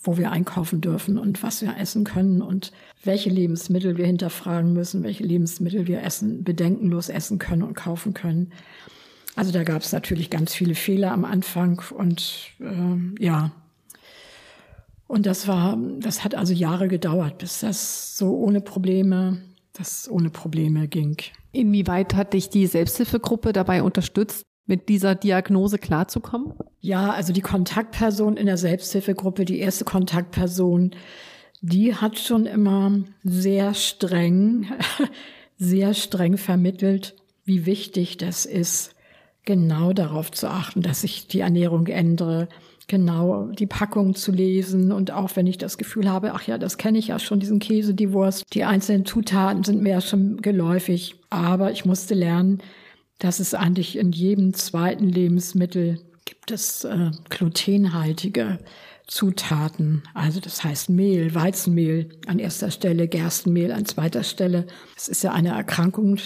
wo 0.06 0.18
wir 0.18 0.32
einkaufen 0.32 0.82
dürfen 0.82 1.18
und 1.18 1.44
was 1.44 1.62
wir 1.62 1.78
essen 1.78 2.04
können 2.04 2.42
und 2.42 2.72
welche 3.04 3.30
Lebensmittel 3.30 3.98
wir 3.98 4.06
hinterfragen 4.06 4.74
müssen, 4.74 5.04
welche 5.04 5.24
Lebensmittel 5.24 5.88
wir 5.88 6.04
essen, 6.04 6.44
bedenkenlos 6.44 7.10
essen 7.10 7.40
können 7.40 7.64
und 7.64 7.76
kaufen 7.76 8.14
können. 8.14 8.52
Also 9.36 9.52
da 9.52 9.64
gab 9.64 9.82
es 9.82 9.92
natürlich 9.92 10.30
ganz 10.30 10.54
viele 10.54 10.76
Fehler 10.76 11.12
am 11.12 11.26
Anfang 11.26 11.82
und 11.96 12.52
äh, 12.60 13.24
ja. 13.24 13.52
Und 15.08 15.26
das 15.28 15.48
war, 15.48 15.78
das 16.00 16.24
hat 16.24 16.34
also 16.34 16.54
Jahre 16.54 16.88
gedauert, 16.88 17.38
bis 17.38 17.60
das 17.60 18.18
so 18.18 18.36
ohne 18.38 18.62
Probleme, 18.62 19.42
das 19.74 20.10
ohne 20.10 20.30
Probleme 20.30 20.88
ging. 20.88 21.18
Inwieweit 21.52 22.16
hat 22.16 22.34
dich 22.34 22.50
die 22.50 22.66
Selbsthilfegruppe 22.66 23.54
dabei 23.54 23.84
unterstützt, 23.84 24.44
mit 24.66 24.90
dieser 24.90 25.16
Diagnose 25.16 25.78
klarzukommen? 25.78 26.54
Ja, 26.80 27.12
also 27.12 27.34
die 27.34 27.42
Kontaktperson 27.42 28.38
in 28.38 28.46
der 28.46 28.58
Selbsthilfegruppe, 28.58 29.46
die 29.46 29.60
erste 29.60 29.86
Kontaktperson, 29.86 30.92
die 31.62 31.96
hat 31.96 32.20
schon 32.20 32.46
immer 32.46 33.00
sehr 33.24 33.74
streng, 33.74 34.68
sehr 35.58 35.94
streng 35.94 36.38
vermittelt, 36.38 37.16
wie 37.44 37.66
wichtig 37.66 38.18
das 38.18 38.46
ist, 38.46 38.96
genau 39.46 39.94
darauf 39.94 40.32
zu 40.32 40.50
achten, 40.50 40.82
dass 40.82 41.04
ich 41.04 41.28
die 41.28 41.40
Ernährung 41.40 41.88
ändere, 41.88 42.48
genau 42.88 43.48
die 43.48 43.68
Packung 43.68 44.16
zu 44.16 44.32
lesen 44.32 44.92
und 44.92 45.12
auch 45.12 45.36
wenn 45.36 45.48
ich 45.48 45.58
das 45.58 45.78
Gefühl 45.78 46.10
habe, 46.10 46.34
ach 46.34 46.44
ja, 46.44 46.58
das 46.58 46.78
kenne 46.78 46.98
ich 46.98 47.08
ja 47.08 47.20
schon, 47.20 47.40
diesen 47.40 47.60
Käse, 47.60 47.94
die 47.94 48.12
Wurst, 48.12 48.44
die 48.54 48.64
einzelnen 48.64 49.06
Zutaten 49.06 49.64
sind 49.64 49.82
mir 49.82 49.94
ja 49.94 50.02
schon 50.02 50.42
geläufig, 50.42 51.16
aber 51.30 51.72
ich 51.72 51.86
musste 51.86 52.14
lernen, 52.14 52.62
dass 53.20 53.40
es 53.40 53.54
eigentlich 53.54 53.98
in 53.98 54.12
jedem 54.12 54.54
zweiten 54.54 55.08
Lebensmittel 55.08 56.00
gibt 56.26 56.52
es 56.52 56.84
äh, 56.84 57.12
glutenhaltige 57.30 58.60
Zutaten. 59.08 60.04
Also 60.14 60.40
das 60.40 60.64
heißt 60.64 60.90
Mehl, 60.90 61.36
Weizenmehl 61.36 62.10
an 62.28 62.40
erster 62.40 62.72
Stelle, 62.72 63.08
Gerstenmehl 63.08 63.72
an 63.72 63.86
zweiter 63.86 64.24
Stelle. 64.24 64.66
Es 64.96 65.08
ist 65.08 65.24
ja 65.24 65.32
eine 65.32 65.50
Erkrankung, 65.50 66.18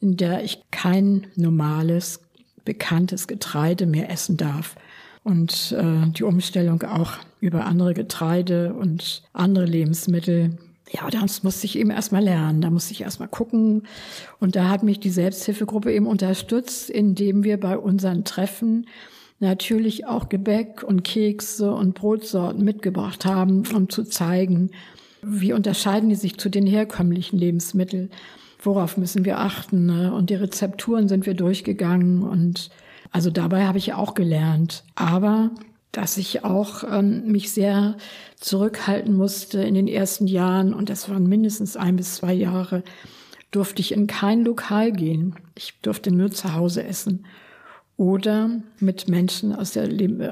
in 0.00 0.16
der 0.16 0.44
ich 0.44 0.62
kein 0.70 1.26
normales, 1.34 2.20
bekanntes 2.64 3.26
Getreide 3.26 3.86
mehr 3.86 4.10
essen 4.10 4.36
darf. 4.36 4.76
Und 5.24 5.72
äh, 5.72 6.08
die 6.10 6.24
Umstellung 6.24 6.82
auch 6.82 7.14
über 7.40 7.64
andere 7.64 7.94
Getreide 7.94 8.74
und 8.74 9.22
andere 9.32 9.64
Lebensmittel 9.64 10.58
ja, 10.90 11.08
das 11.10 11.42
musste 11.42 11.66
ich 11.66 11.78
eben 11.78 11.90
erstmal 11.90 12.22
lernen. 12.22 12.60
Da 12.60 12.70
musste 12.70 12.92
ich 12.92 13.00
erstmal 13.00 13.28
gucken. 13.28 13.82
Und 14.38 14.56
da 14.56 14.68
hat 14.68 14.82
mich 14.82 15.00
die 15.00 15.10
Selbsthilfegruppe 15.10 15.92
eben 15.92 16.06
unterstützt, 16.06 16.90
indem 16.90 17.44
wir 17.44 17.58
bei 17.58 17.76
unseren 17.76 18.24
Treffen 18.24 18.86
natürlich 19.38 20.06
auch 20.06 20.28
Gebäck 20.28 20.82
und 20.82 21.02
Kekse 21.02 21.72
und 21.72 21.94
Brotsorten 21.94 22.64
mitgebracht 22.64 23.24
haben, 23.24 23.64
um 23.74 23.88
zu 23.90 24.04
zeigen, 24.04 24.70
wie 25.22 25.52
unterscheiden 25.52 26.08
die 26.08 26.14
sich 26.14 26.38
zu 26.38 26.48
den 26.48 26.66
herkömmlichen 26.66 27.38
Lebensmitteln. 27.38 28.10
Worauf 28.62 28.96
müssen 28.96 29.24
wir 29.24 29.38
achten? 29.38 29.86
Ne? 29.86 30.14
Und 30.14 30.30
die 30.30 30.34
Rezepturen 30.34 31.08
sind 31.08 31.26
wir 31.26 31.34
durchgegangen 31.34 32.22
und 32.22 32.70
also 33.12 33.30
dabei 33.30 33.66
habe 33.66 33.78
ich 33.78 33.92
auch 33.92 34.14
gelernt. 34.14 34.84
Aber 34.94 35.50
dass 35.96 36.18
ich 36.18 36.44
auch 36.44 36.84
ähm, 36.84 37.26
mich 37.26 37.50
sehr 37.50 37.96
zurückhalten 38.38 39.14
musste 39.14 39.62
in 39.62 39.72
den 39.72 39.88
ersten 39.88 40.26
Jahren, 40.26 40.74
und 40.74 40.90
das 40.90 41.08
waren 41.08 41.26
mindestens 41.26 41.74
ein 41.74 41.96
bis 41.96 42.16
zwei 42.16 42.34
Jahre, 42.34 42.82
durfte 43.50 43.80
ich 43.80 43.92
in 43.92 44.06
kein 44.06 44.44
Lokal 44.44 44.92
gehen. 44.92 45.36
Ich 45.54 45.80
durfte 45.80 46.10
nur 46.10 46.30
zu 46.30 46.52
Hause 46.52 46.84
essen 46.84 47.24
oder 47.96 48.50
mit 48.78 49.08
Menschen 49.08 49.54
aus 49.54 49.72
der, 49.72 49.88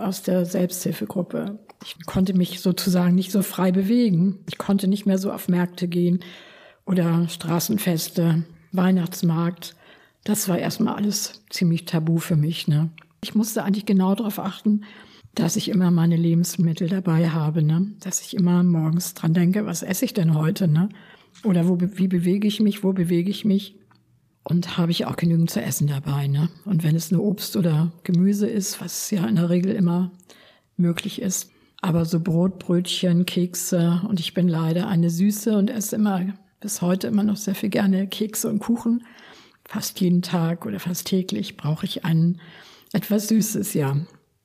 aus 0.06 0.22
der 0.22 0.44
Selbsthilfegruppe. 0.44 1.58
Ich 1.82 2.04
konnte 2.04 2.34
mich 2.34 2.60
sozusagen 2.60 3.14
nicht 3.14 3.32
so 3.32 3.40
frei 3.40 3.72
bewegen. 3.72 4.40
Ich 4.46 4.58
konnte 4.58 4.86
nicht 4.86 5.06
mehr 5.06 5.16
so 5.16 5.32
auf 5.32 5.48
Märkte 5.48 5.88
gehen 5.88 6.20
oder 6.84 7.26
Straßenfeste, 7.26 8.44
Weihnachtsmarkt. 8.72 9.74
Das 10.24 10.46
war 10.46 10.58
erstmal 10.58 10.96
alles 10.96 11.42
ziemlich 11.48 11.86
tabu 11.86 12.18
für 12.18 12.36
mich. 12.36 12.68
Ne? 12.68 12.90
Ich 13.22 13.34
musste 13.34 13.64
eigentlich 13.64 13.86
genau 13.86 14.14
darauf 14.14 14.38
achten, 14.38 14.82
dass 15.34 15.56
ich 15.56 15.68
immer 15.68 15.90
meine 15.90 16.16
Lebensmittel 16.16 16.88
dabei 16.88 17.30
habe, 17.30 17.62
ne? 17.62 17.92
Dass 18.00 18.20
ich 18.20 18.34
immer 18.34 18.62
morgens 18.62 19.14
dran 19.14 19.34
denke, 19.34 19.66
was 19.66 19.82
esse 19.82 20.04
ich 20.04 20.14
denn 20.14 20.34
heute, 20.34 20.68
ne? 20.68 20.88
Oder 21.42 21.68
wo, 21.68 21.78
wie 21.80 22.08
bewege 22.08 22.46
ich 22.46 22.60
mich, 22.60 22.84
wo 22.84 22.92
bewege 22.92 23.30
ich 23.30 23.44
mich? 23.44 23.76
Und 24.44 24.76
habe 24.76 24.92
ich 24.92 25.06
auch 25.06 25.16
genügend 25.16 25.50
zu 25.50 25.60
essen 25.60 25.86
dabei, 25.86 26.28
ne? 26.28 26.48
Und 26.64 26.82
wenn 26.84 26.94
es 26.94 27.10
nur 27.10 27.24
Obst 27.24 27.56
oder 27.56 27.92
Gemüse 28.04 28.46
ist, 28.46 28.80
was 28.80 29.10
ja 29.10 29.26
in 29.26 29.36
der 29.36 29.50
Regel 29.50 29.72
immer 29.72 30.12
möglich 30.76 31.20
ist. 31.20 31.50
Aber 31.80 32.04
so 32.04 32.20
Brot, 32.20 32.58
Brötchen, 32.58 33.26
Kekse 33.26 34.02
und 34.08 34.20
ich 34.20 34.34
bin 34.34 34.48
leider 34.48 34.88
eine 34.88 35.10
Süße 35.10 35.56
und 35.56 35.68
esse 35.68 35.96
immer 35.96 36.26
bis 36.60 36.80
heute 36.80 37.08
immer 37.08 37.22
noch 37.22 37.36
sehr 37.36 37.54
viel 37.54 37.68
gerne 37.68 38.06
Kekse 38.06 38.48
und 38.48 38.58
Kuchen. 38.58 39.04
Fast 39.66 40.00
jeden 40.00 40.22
Tag 40.22 40.64
oder 40.64 40.80
fast 40.80 41.06
täglich 41.06 41.56
brauche 41.56 41.84
ich 41.84 42.04
ein 42.04 42.40
etwas 42.92 43.28
Süßes, 43.28 43.74
ja. 43.74 43.96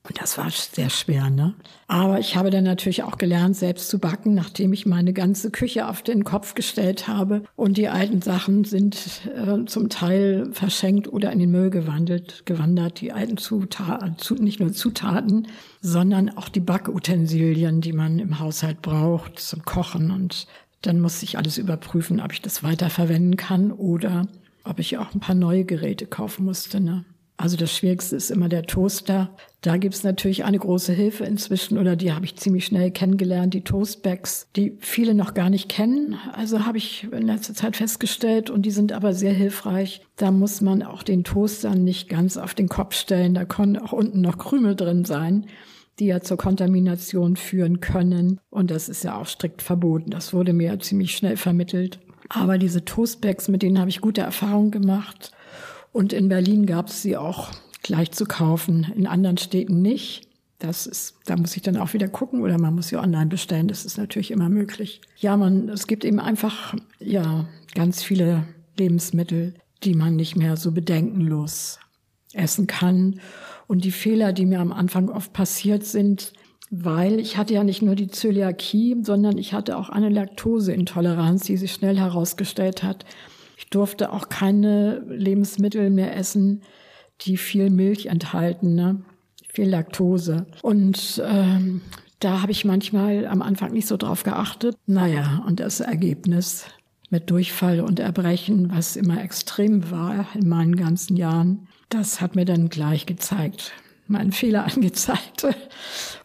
Und 0.03 0.21
das 0.21 0.37
war 0.37 0.49
sehr 0.49 0.89
schwer, 0.89 1.29
ne? 1.29 1.55
Aber 1.87 2.19
ich 2.19 2.37
habe 2.37 2.49
dann 2.49 2.63
natürlich 2.63 3.03
auch 3.03 3.17
gelernt, 3.17 3.57
selbst 3.57 3.89
zu 3.89 3.99
backen, 3.99 4.33
nachdem 4.33 4.71
ich 4.71 4.85
meine 4.85 5.11
ganze 5.11 5.51
Küche 5.51 5.87
auf 5.89 6.01
den 6.01 6.23
Kopf 6.23 6.55
gestellt 6.55 7.07
habe. 7.09 7.43
Und 7.57 7.77
die 7.77 7.89
alten 7.89 8.21
Sachen 8.21 8.63
sind 8.63 9.21
äh, 9.35 9.65
zum 9.65 9.89
Teil 9.89 10.49
verschenkt 10.53 11.11
oder 11.11 11.31
in 11.33 11.39
den 11.39 11.51
Müll 11.51 11.69
gewandelt, 11.69 12.45
gewandert. 12.45 13.01
Die 13.01 13.11
alten 13.11 13.37
Zutaten, 13.37 14.15
nicht 14.43 14.61
nur 14.61 14.71
Zutaten, 14.71 15.47
sondern 15.81 16.29
auch 16.29 16.47
die 16.47 16.61
Backutensilien, 16.61 17.81
die 17.81 17.93
man 17.93 18.19
im 18.19 18.39
Haushalt 18.39 18.81
braucht 18.81 19.39
zum 19.39 19.65
Kochen. 19.65 20.11
Und 20.11 20.47
dann 20.81 21.01
muss 21.01 21.21
ich 21.23 21.37
alles 21.37 21.57
überprüfen, 21.57 22.21
ob 22.21 22.31
ich 22.31 22.41
das 22.41 22.63
weiterverwenden 22.63 23.35
kann 23.35 23.73
oder 23.73 24.27
ob 24.63 24.79
ich 24.79 24.97
auch 24.97 25.13
ein 25.13 25.19
paar 25.19 25.35
neue 25.35 25.65
Geräte 25.65 26.05
kaufen 26.05 26.45
musste, 26.45 26.79
ne? 26.79 27.03
Also 27.39 27.55
das 27.55 27.71
Schwierigste 27.73 28.17
ist 28.17 28.31
immer 28.31 28.49
der 28.49 28.63
Toaster. 28.63 29.29
Da 29.61 29.77
gibt's 29.77 30.03
natürlich 30.03 30.43
eine 30.43 30.59
große 30.59 30.91
Hilfe 30.91 31.23
inzwischen 31.23 31.77
oder 31.77 31.95
die 31.95 32.11
habe 32.11 32.25
ich 32.25 32.35
ziemlich 32.35 32.65
schnell 32.65 32.91
kennengelernt, 32.91 33.53
die 33.53 33.63
Toastbags, 33.63 34.49
die 34.57 34.77
viele 34.81 35.13
noch 35.13 35.33
gar 35.33 35.49
nicht 35.49 35.69
kennen. 35.69 36.17
Also 36.33 36.65
habe 36.65 36.77
ich 36.77 37.07
in 37.09 37.27
letzter 37.27 37.53
Zeit 37.53 37.77
festgestellt 37.77 38.49
und 38.49 38.63
die 38.63 38.71
sind 38.71 38.91
aber 38.91 39.13
sehr 39.13 39.31
hilfreich. 39.31 40.01
Da 40.17 40.31
muss 40.31 40.59
man 40.59 40.83
auch 40.83 41.01
den 41.01 41.23
Toaster 41.23 41.75
nicht 41.75 42.09
ganz 42.09 42.35
auf 42.35 42.55
den 42.55 42.67
Kopf 42.67 42.93
stellen. 42.93 43.35
Da 43.35 43.45
können 43.45 43.77
auch 43.77 43.93
unten 43.93 44.19
noch 44.19 44.37
Krümel 44.37 44.75
drin 44.75 45.05
sein 45.05 45.47
die 45.97 46.05
ja 46.05 46.21
zur 46.21 46.37
Kontamination 46.37 47.35
führen 47.35 47.81
können. 47.81 48.39
Und 48.49 48.71
das 48.71 48.87
ist 48.87 49.03
ja 49.03 49.17
auch 49.17 49.27
strikt 49.27 49.61
verboten. 49.61 50.11
Das 50.11 50.33
wurde 50.33 50.53
mir 50.53 50.67
ja 50.67 50.79
ziemlich 50.79 51.13
schnell 51.13 51.35
vermittelt. 51.35 51.99
Aber 52.29 52.57
diese 52.57 52.85
Toastbags, 52.85 53.49
mit 53.49 53.63
denen 53.63 53.79
habe 53.79 53.89
ich 53.89 53.99
gute 53.99 54.21
Erfahrungen 54.21 54.71
gemacht. 54.71 55.33
Und 55.91 56.13
in 56.13 56.29
Berlin 56.29 56.65
gab 56.65 56.87
es 56.87 57.01
sie 57.01 57.17
auch 57.17 57.51
gleich 57.81 58.11
zu 58.11 58.25
kaufen, 58.25 58.91
in 58.95 59.07
anderen 59.07 59.37
Städten 59.37 59.81
nicht. 59.81 60.27
Das 60.59 60.85
ist, 60.85 61.15
da 61.25 61.37
muss 61.37 61.55
ich 61.55 61.61
dann 61.61 61.77
auch 61.77 61.93
wieder 61.93 62.09
gucken 62.09 62.41
oder 62.41 62.57
man 62.59 62.75
muss 62.75 62.89
sie 62.89 62.97
online 62.97 63.27
bestellen. 63.27 63.69
Das 63.69 63.85
ist 63.85 63.97
natürlich 63.97 64.31
immer 64.31 64.49
möglich. 64.49 65.01
Ja, 65.17 65.37
man, 65.37 65.69
es 65.69 65.87
gibt 65.87 66.03
eben 66.03 66.19
einfach, 66.19 66.75
ja, 66.99 67.47
ganz 67.73 68.03
viele 68.03 68.45
Lebensmittel, 68.77 69.53
die 69.83 69.93
man 69.93 70.15
nicht 70.17 70.35
mehr 70.35 70.57
so 70.57 70.71
bedenkenlos 70.71 71.79
essen 72.33 72.67
kann. 72.67 73.21
Und 73.67 73.85
die 73.85 73.91
Fehler, 73.91 74.33
die 74.33 74.45
mir 74.45 74.59
am 74.59 74.73
Anfang 74.73 75.09
oft 75.09 75.31
passiert 75.31 75.85
sind, 75.85 76.33
weil 76.71 77.19
ich 77.19 77.37
hatte 77.37 77.53
ja 77.53 77.63
nicht 77.63 77.81
nur 77.81 77.95
die 77.95 78.09
Zöliakie, 78.09 78.97
sondern 79.01 79.37
ich 79.37 79.53
hatte 79.53 79.77
auch 79.77 79.89
eine 79.89 80.09
Laktoseintoleranz, 80.09 81.43
die 81.43 81.57
sich 81.57 81.71
schnell 81.71 81.97
herausgestellt 81.97 82.83
hat. 82.83 83.05
Ich 83.59 83.67
durfte 83.67 84.13
auch 84.13 84.29
keine 84.29 85.03
Lebensmittel 85.09 85.89
mehr 85.89 86.15
essen, 86.15 86.61
die 87.21 87.35
viel 87.35 87.69
Milch 87.69 88.05
enthalten, 88.05 88.73
ne? 88.73 89.01
viel 89.49 89.67
Laktose. 89.67 90.47
Und 90.61 91.21
ähm, 91.25 91.81
da 92.21 92.41
habe 92.41 92.53
ich 92.53 92.63
manchmal 92.63 93.27
am 93.27 93.41
Anfang 93.41 93.73
nicht 93.73 93.85
so 93.85 93.97
drauf 93.97 94.23
geachtet. 94.23 94.77
Naja, 94.85 95.43
und 95.45 95.59
das 95.59 95.81
Ergebnis 95.81 96.67
mit 97.09 97.29
Durchfall 97.29 97.81
und 97.81 97.99
Erbrechen, 97.99 98.71
was 98.71 98.95
immer 98.95 99.21
extrem 99.21 99.91
war 99.91 100.25
in 100.35 100.47
meinen 100.47 100.77
ganzen 100.77 101.17
Jahren, 101.17 101.67
das 101.89 102.21
hat 102.21 102.37
mir 102.37 102.45
dann 102.45 102.69
gleich 102.69 103.07
gezeigt, 103.07 103.73
meinen 104.09 104.31
Fehler 104.31 104.65
angezeigt. 104.75 105.47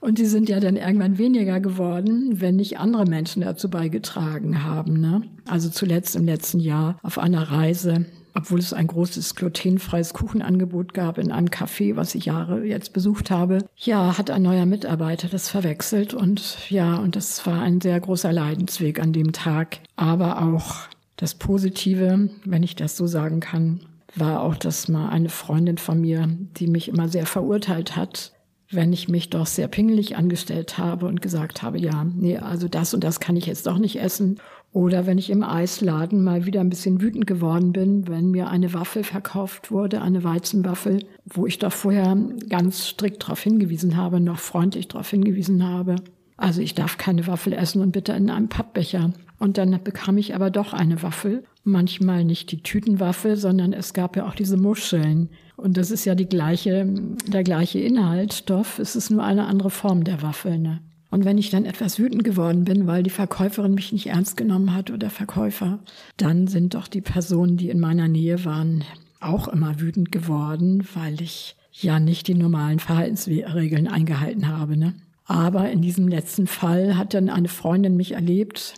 Und 0.01 0.19
die 0.19 0.27
sind 0.27 0.49
ja 0.49 0.61
dann 0.61 0.77
irgendwann 0.77 1.19
weniger 1.19 1.61
geworden, 1.61 2.41
wenn 2.41 2.57
nicht 2.57 2.79
andere 2.79 3.07
Menschen 3.07 3.43
dazu 3.43 3.71
beigetragen 3.71 4.65
haben. 4.65 5.01
Ne? 5.01 5.23
Also 5.49 5.71
zuletzt 5.71 6.17
im 6.17 6.27
letzten 6.27 6.61
Jahr 6.61 6.99
auf 7.03 7.19
einer 7.19 7.51
Reise, 7.51 8.07
obwohl 8.35 8.59
es 8.59 8.73
ein 8.73 8.87
großes 8.87 9.35
glutenfreies 9.35 10.13
Kuchenangebot 10.13 10.93
gab 10.93 11.19
in 11.19 11.33
einem 11.33 11.49
Café, 11.49 11.97
was 11.97 12.15
ich 12.15 12.27
Jahre 12.27 12.65
jetzt 12.65 12.93
besucht 12.93 13.31
habe. 13.31 13.65
Ja, 13.77 14.19
hat 14.19 14.31
ein 14.31 14.43
neuer 14.43 14.67
Mitarbeiter 14.67 15.29
das 15.29 15.49
verwechselt 15.49 16.13
und 16.15 16.59
ja, 16.69 16.97
und 16.97 17.17
das 17.17 17.47
war 17.47 17.63
ein 17.63 17.81
sehr 17.81 17.99
großer 18.01 18.33
Leidensweg 18.33 19.01
an 19.01 19.13
dem 19.13 19.33
Tag. 19.33 19.79
Aber 19.97 20.43
auch 20.43 20.89
das 21.17 21.35
Positive, 21.35 22.29
wenn 22.45 22.63
ich 22.63 22.77
das 22.77 22.97
so 22.97 23.07
sagen 23.07 23.41
kann, 23.41 23.81
war 24.17 24.43
auch 24.43 24.57
das 24.57 24.89
mal 24.89 25.09
eine 25.09 25.29
Freundin 25.29 25.79
von 25.79 26.01
mir, 26.01 26.29
die 26.57 26.67
mich 26.67 26.89
immer 26.89 27.09
sehr 27.09 27.27
verurteilt 27.27 27.97
hat, 27.97 28.33
wenn 28.71 28.93
ich 28.93 29.09
mich 29.09 29.31
doch 29.31 29.47
sehr 29.47 29.69
pingelig 29.69 30.17
angestellt 30.17 30.79
habe 30.79 31.07
und 31.07 31.23
gesagt 31.23 31.63
habe, 31.63 31.79
ja, 31.79 32.05
nee, 32.05 32.39
also 32.39 32.69
das 32.69 32.95
und 32.95 33.05
das 33.05 33.21
kann 33.21 33.37
ich 33.37 33.47
jetzt 33.47 33.67
doch 33.67 33.79
nicht 33.79 34.01
essen. 34.01 34.41
Oder 34.73 35.07
wenn 35.07 35.19
ich 35.19 35.31
im 35.31 35.45
Eisladen 35.45 36.25
mal 36.25 36.47
wieder 36.47 36.61
ein 36.61 36.69
bisschen 36.69 37.01
wütend 37.01 37.29
geworden 37.29 37.73
bin, 37.73 38.09
wenn 38.09 38.33
mir 38.33 38.49
eine 38.49 38.75
Waffel 38.75 39.05
verkauft 39.05 39.71
wurde, 39.71 40.03
eine 40.03 40.25
Weizenwaffel, 40.25 41.05
wo 41.25 41.47
ich 41.47 41.61
doch 41.61 41.73
vorher 41.73 42.17
ganz 42.49 42.89
strikt 42.89 43.23
darauf 43.23 43.41
hingewiesen 43.41 43.97
habe, 43.97 44.19
noch 44.19 44.41
freundlich 44.41 44.89
darauf 44.89 45.09
hingewiesen 45.11 45.65
habe. 45.65 45.95
Also 46.37 46.61
ich 46.61 46.75
darf 46.75 46.99
keine 46.99 47.29
Waffel 47.29 47.53
essen 47.53 47.83
und 47.83 47.93
bitte 47.93 48.13
in 48.15 48.31
einem 48.31 48.49
Pappbecher. 48.49 49.13
Und 49.39 49.59
dann 49.59 49.79
bekam 49.85 50.19
ich 50.19 50.35
aber 50.35 50.51
doch 50.51 50.73
eine 50.73 51.03
Waffel. 51.03 51.45
Manchmal 51.65 52.25
nicht 52.25 52.53
die 52.53 52.63
Tütenwaffel, 52.63 53.37
sondern 53.37 53.73
es 53.73 53.95
gab 53.95 54.17
ja 54.17 54.27
auch 54.29 54.35
diese 54.35 54.59
Muscheln. 54.59 55.31
Und 55.57 55.77
das 55.77 55.91
ist 55.91 56.05
ja 56.05 56.15
die 56.15 56.29
gleiche, 56.29 56.87
der 57.27 57.43
gleiche 57.43 57.79
Inhaltsstoff. 57.79 58.79
Es 58.79 58.95
ist 58.95 59.11
nur 59.11 59.25
eine 59.25 59.47
andere 59.47 59.71
Form 59.71 60.05
der 60.05 60.21
Waffel. 60.21 60.59
Ne? 60.59 60.81
Und 61.11 61.25
wenn 61.25 61.39
ich 61.39 61.49
dann 61.49 61.65
etwas 61.65 61.99
wütend 61.99 62.25
geworden 62.25 62.65
bin, 62.65 62.87
weil 62.87 63.03
die 63.03 63.11
Verkäuferin 63.11 63.73
mich 63.73 63.93
nicht 63.93 64.09
ernst 64.09 64.37
genommen 64.37 64.75
hat 64.75 64.91
oder 64.91 65.11
Verkäufer, 65.11 65.79
dann 66.17 66.49
sind 66.49 66.75
doch 66.75 66.89
die 66.89 67.01
Personen, 67.01 67.57
die 67.57 67.71
in 67.71 67.81
meiner 67.81 68.09
Nähe 68.09 68.45
waren, 68.45 68.85
auch 69.21 69.49
immer 69.49 69.81
wütend 69.81 70.13
geworden, 70.13 70.87
weil 70.93 71.23
ich 71.23 71.57
ja 71.73 71.99
nicht 71.99 72.29
die 72.29 72.35
normalen 72.35 72.79
Verhaltensregeln 72.79 73.89
eingehalten 73.89 74.49
habe. 74.49 74.77
Ne? 74.77 74.95
Aber 75.25 75.71
in 75.71 75.81
diesem 75.81 76.09
letzten 76.09 76.47
Fall 76.47 76.99
hat 76.99 77.15
dann 77.15 77.31
eine 77.31 77.49
Freundin 77.49 77.97
mich 77.97 78.13
erlebt, 78.13 78.75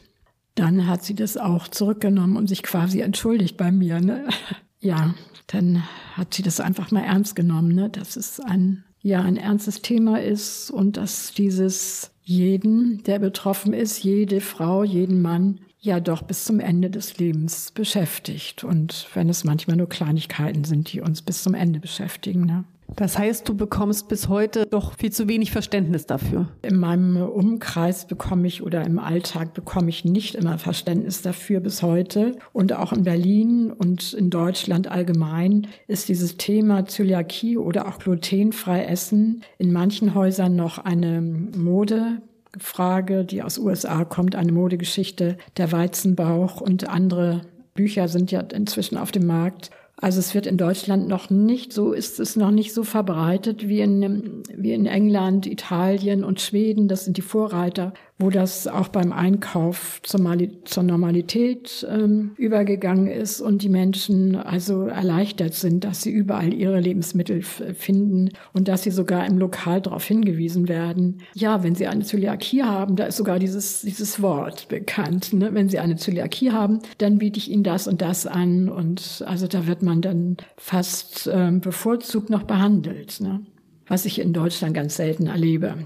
dann 0.57 0.87
hat 0.89 1.05
sie 1.05 1.15
das 1.15 1.37
auch 1.37 1.69
zurückgenommen 1.69 2.37
und 2.37 2.49
sich 2.49 2.65
quasi 2.65 3.01
entschuldigt 3.01 3.57
bei 3.57 3.71
mir. 3.71 4.01
Ne? 4.01 4.29
Ja, 4.79 5.15
dann 5.47 5.83
hat 6.13 6.35
sie 6.35 6.43
das 6.43 6.61
einfach 6.61 6.91
mal 6.91 7.01
ernst 7.03 7.35
genommen, 7.35 7.75
ne? 7.75 7.89
dass 7.89 8.15
es 8.15 8.39
ein, 8.39 8.85
ja, 9.01 9.23
ein 9.23 9.39
ernstes 9.39 9.81
Thema 9.81 10.21
ist 10.21 10.71
und 10.71 10.99
dass 10.99 11.33
dieses 11.33 12.13
jeden, 12.23 13.03
der 13.05 13.19
betroffen 13.19 13.73
ist, 13.73 14.05
jede 14.05 14.41
Frau, 14.41 14.85
jeden 14.85 15.23
Mann, 15.23 15.61
ja 15.81 15.99
doch 15.99 16.23
bis 16.23 16.45
zum 16.45 16.61
Ende 16.61 16.91
des 16.91 17.17
Lebens 17.17 17.73
beschäftigt. 17.73 18.65
Und 18.65 19.09
wenn 19.15 19.31
es 19.31 19.45
manchmal 19.45 19.79
nur 19.79 19.89
Kleinigkeiten 19.89 20.65
sind, 20.65 20.93
die 20.93 21.01
uns 21.01 21.23
bis 21.23 21.43
zum 21.43 21.55
Ende 21.55 21.81
beschäftigen. 21.81 22.45
Ne? 22.45 22.65
Das 22.95 23.19
heißt, 23.19 23.49
du 23.49 23.57
bekommst 23.57 24.09
bis 24.09 24.29
heute 24.29 24.67
doch 24.67 24.97
viel 24.97 25.11
zu 25.11 25.29
wenig 25.29 25.51
Verständnis 25.51 26.07
dafür. 26.07 26.49
In 26.63 26.79
meinem 26.79 27.17
Umkreis 27.17 28.07
bekomme 28.07 28.47
ich 28.47 28.63
oder 28.63 28.85
im 28.85 28.99
Alltag 28.99 29.55
bekomme 29.55 29.91
ich 29.91 30.05
nicht 30.05 30.35
immer 30.35 30.59
Verständnis 30.59 31.21
dafür 31.21 31.61
bis 31.61 31.83
heute. 31.83 32.37
Und 32.53 32.73
auch 32.73 32.93
in 32.93 33.03
Berlin 33.03 33.73
und 33.73 34.13
in 34.13 34.31
Deutschland 34.31 34.89
allgemein 34.89 35.67
ist 35.89 36.09
dieses 36.09 36.37
Thema 36.37 36.87
Zöliakie 36.87 37.59
oder 37.59 37.89
auch 37.89 37.99
glutenfrei 37.99 38.85
Essen 38.85 39.43
in 39.59 39.73
manchen 39.73 40.15
Häusern 40.15 40.55
noch 40.55 40.79
eine 40.79 41.21
Modefrage, 41.21 43.25
die 43.25 43.43
aus 43.43 43.59
USA 43.59 44.05
kommt, 44.05 44.37
eine 44.37 44.53
Modegeschichte, 44.53 45.37
der 45.57 45.73
Weizenbauch 45.73 46.61
und 46.61 46.89
andere 46.89 47.43
Bücher 47.75 48.09
sind 48.09 48.33
ja 48.33 48.41
inzwischen 48.41 48.97
auf 48.97 49.13
dem 49.13 49.27
Markt. 49.27 49.71
Also 49.99 50.19
es 50.19 50.35
wird 50.35 50.47
in 50.47 50.59
Deutschland 50.59 51.09
noch 51.09 51.31
nicht 51.31 51.73
so, 51.73 51.93
ist 51.93 52.21
es 52.21 52.37
noch 52.37 52.51
nicht 52.51 52.75
so 52.75 52.85
verbreitet 52.85 53.67
wie 53.67 53.81
in, 53.81 54.43
wie 54.55 54.75
in 54.75 54.85
England, 54.85 55.47
Italien 55.47 56.23
und 56.23 56.41
Schweden. 56.41 56.87
Das 56.87 57.07
sind 57.07 57.17
die 57.17 57.23
Vorreiter 57.23 57.95
wo 58.19 58.31
das 58.31 58.67
auch 58.67 58.89
beim 58.89 59.13
Einkauf 59.13 60.01
zur, 60.03 60.21
Mali 60.21 60.51
zur 60.65 60.83
Normalität 60.83 61.87
ähm, 61.91 62.33
übergegangen 62.37 63.09
ist 63.09 63.41
und 63.43 63.63
die 63.63 63.69
Menschen 63.69 64.37
also 64.37 64.87
erleichtert 64.87 65.53
sind, 65.53 65.85
dass 65.85 66.03
sie 66.03 66.11
überall 66.11 66.55
ihre 66.55 66.81
Lebensmittel 66.81 67.43
finden 67.43 68.31
und 68.55 68.69
dass 68.69 68.85
sie 68.85 68.91
sogar 68.91 69.27
im 69.27 69.39
Lokal 69.39 69.83
darauf 69.83 70.05
hingewiesen 70.05 70.69
werden. 70.69 71.23
Ja, 71.35 71.63
wenn 71.63 71.75
sie 71.75 71.87
eine 71.87 72.05
Zöliakie 72.05 72.63
haben, 72.63 72.97
da 72.97 73.05
ist 73.05 73.17
sogar 73.17 73.39
dieses, 73.39 73.83
dieses 73.83 74.23
Wort 74.23 74.69
bekannt. 74.69 75.35
Ne? 75.35 75.53
Wenn 75.53 75.69
sie 75.69 75.79
eine 75.79 75.97
Zöliakie 75.97 76.53
haben, 76.53 76.81
dann 76.99 77.19
biete 77.19 77.39
ich 77.39 77.51
ihnen 77.51 77.65
das 77.65 77.87
und 77.87 78.01
das 78.01 78.27
an 78.27 78.71
und 78.71 79.23
also 79.27 79.47
da 79.47 79.67
wird 79.67 79.83
man 79.83 80.01
dann 80.01 80.39
fast 80.57 81.29
ähm, 81.31 81.61
bevorzugt 81.61 82.31
noch 82.31 82.45
behandelt. 82.45 83.21
Ne? 83.21 83.41
was 83.89 84.05
ich 84.05 84.21
in 84.21 84.33
Deutschland 84.33 84.75
ganz 84.75 84.97
selten 84.97 85.27
erlebe. 85.27 85.77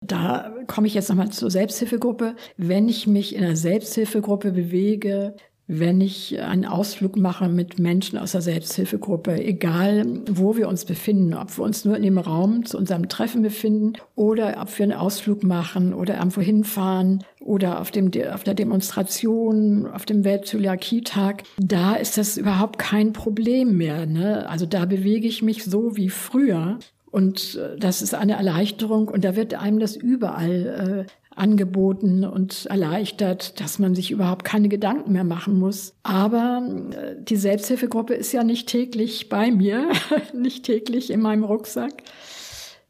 Da 0.00 0.54
komme 0.66 0.86
ich 0.86 0.94
jetzt 0.94 1.08
nochmal 1.08 1.30
zur 1.30 1.50
Selbsthilfegruppe. 1.50 2.36
Wenn 2.56 2.88
ich 2.88 3.06
mich 3.06 3.34
in 3.34 3.44
einer 3.44 3.56
Selbsthilfegruppe 3.56 4.52
bewege, 4.52 5.34
wenn 5.68 6.00
ich 6.00 6.40
einen 6.40 6.64
Ausflug 6.64 7.16
mache 7.16 7.48
mit 7.48 7.78
Menschen 7.78 8.18
aus 8.18 8.32
der 8.32 8.40
Selbsthilfegruppe, 8.40 9.44
egal 9.44 10.06
wo 10.26 10.56
wir 10.56 10.66
uns 10.66 10.86
befinden, 10.86 11.34
ob 11.34 11.56
wir 11.58 11.62
uns 11.62 11.84
nur 11.84 11.94
in 11.94 12.02
dem 12.04 12.16
Raum 12.16 12.64
zu 12.64 12.78
unserem 12.78 13.10
Treffen 13.10 13.42
befinden 13.42 13.92
oder 14.14 14.56
ob 14.62 14.76
wir 14.78 14.84
einen 14.84 14.94
Ausflug 14.94 15.44
machen 15.44 15.92
oder 15.92 16.16
irgendwo 16.16 16.40
hinfahren 16.40 17.22
oder 17.40 17.80
auf, 17.80 17.90
dem, 17.90 18.10
auf 18.32 18.44
der 18.44 18.54
Demonstration, 18.54 19.86
auf 19.86 20.06
dem 20.06 20.24
Weltzöliakietag, 20.24 21.42
da 21.58 21.94
ist 21.94 22.16
das 22.16 22.38
überhaupt 22.38 22.78
kein 22.78 23.12
Problem 23.12 23.76
mehr. 23.76 24.06
Ne? 24.06 24.48
Also 24.48 24.64
da 24.64 24.86
bewege 24.86 25.28
ich 25.28 25.42
mich 25.42 25.64
so 25.64 25.96
wie 25.96 26.08
früher. 26.08 26.78
Und 27.10 27.56
äh, 27.56 27.78
das 27.78 28.02
ist 28.02 28.14
eine 28.14 28.34
Erleichterung 28.34 29.08
und 29.08 29.24
da 29.24 29.36
wird 29.36 29.54
einem 29.54 29.78
das 29.78 29.96
überall 29.96 31.06
äh, 31.06 31.12
angeboten 31.38 32.24
und 32.24 32.66
erleichtert, 32.66 33.60
dass 33.60 33.78
man 33.78 33.94
sich 33.94 34.10
überhaupt 34.10 34.44
keine 34.44 34.68
Gedanken 34.68 35.12
mehr 35.12 35.24
machen 35.24 35.58
muss. 35.58 35.94
Aber 36.02 36.62
äh, 36.90 37.14
die 37.22 37.36
Selbsthilfegruppe 37.36 38.14
ist 38.14 38.32
ja 38.32 38.44
nicht 38.44 38.68
täglich 38.68 39.28
bei 39.28 39.50
mir, 39.50 39.90
nicht 40.34 40.64
täglich 40.64 41.10
in 41.10 41.20
meinem 41.20 41.44
Rucksack. 41.44 42.02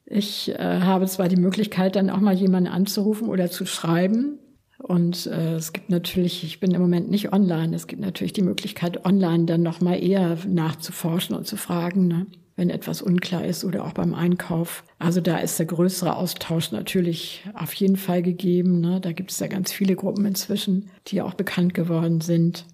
Ich 0.06 0.48
äh, 0.48 0.80
habe 0.80 1.06
zwar 1.06 1.28
die 1.28 1.36
Möglichkeit, 1.36 1.94
dann 1.94 2.10
auch 2.10 2.20
mal 2.20 2.34
jemanden 2.34 2.70
anzurufen 2.70 3.28
oder 3.28 3.50
zu 3.50 3.66
schreiben. 3.66 4.38
Und 4.78 5.26
äh, 5.26 5.56
es 5.56 5.72
gibt 5.72 5.90
natürlich, 5.90 6.44
ich 6.44 6.60
bin 6.60 6.72
im 6.72 6.80
Moment 6.80 7.10
nicht 7.10 7.32
online, 7.32 7.74
es 7.76 7.86
gibt 7.88 8.00
natürlich 8.00 8.32
die 8.32 8.42
Möglichkeit, 8.42 9.04
online 9.04 9.44
dann 9.44 9.62
noch 9.62 9.80
mal 9.80 10.02
eher 10.02 10.38
nachzuforschen 10.46 11.36
und 11.36 11.46
zu 11.46 11.56
fragen. 11.56 12.06
Ne? 12.06 12.26
Wenn 12.58 12.70
etwas 12.70 13.00
unklar 13.00 13.44
ist 13.44 13.64
oder 13.64 13.84
auch 13.84 13.92
beim 13.92 14.14
Einkauf. 14.14 14.82
Also 14.98 15.20
da 15.20 15.38
ist 15.38 15.58
der 15.58 15.66
größere 15.66 16.16
Austausch 16.16 16.72
natürlich 16.72 17.44
auf 17.54 17.72
jeden 17.74 17.96
Fall 17.96 18.20
gegeben. 18.20 18.80
Ne? 18.80 19.00
Da 19.00 19.12
gibt 19.12 19.30
es 19.30 19.38
ja 19.38 19.46
ganz 19.46 19.72
viele 19.72 19.94
Gruppen 19.94 20.26
inzwischen, 20.26 20.90
die 21.06 21.22
auch 21.22 21.34
bekannt 21.34 21.72
geworden 21.72 22.20
sind. 22.20 22.66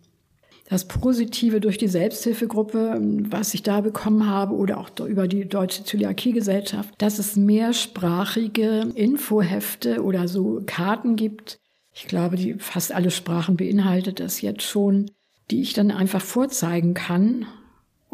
Das 0.71 0.89
Positive 0.89 1.61
durch 1.61 1.77
die 1.77 1.89
Selbsthilfegruppe, 1.89 2.99
was 3.29 3.53
ich 3.53 3.63
da 3.63 3.83
bekommen 3.83 4.27
habe 4.27 4.55
oder 4.55 4.79
auch 4.79 4.89
über 5.07 5.29
die 5.29 5.47
Deutsche 5.47 5.85
Zöliakiegesellschaft, 5.85 6.95
dass 6.97 7.19
es 7.19 7.37
mehrsprachige 7.37 8.89
Infohefte 8.95 10.03
oder 10.03 10.27
so 10.27 10.63
Karten 10.65 11.17
gibt. 11.17 11.59
Ich 11.93 12.09
glaube, 12.09 12.37
die 12.37 12.55
fast 12.55 12.93
alle 12.93 13.11
Sprachen 13.11 13.57
beinhaltet 13.59 14.19
das 14.19 14.41
jetzt 14.41 14.63
schon, 14.63 15.11
die 15.51 15.61
ich 15.61 15.75
dann 15.75 15.91
einfach 15.91 16.23
vorzeigen 16.23 16.95
kann 16.95 17.45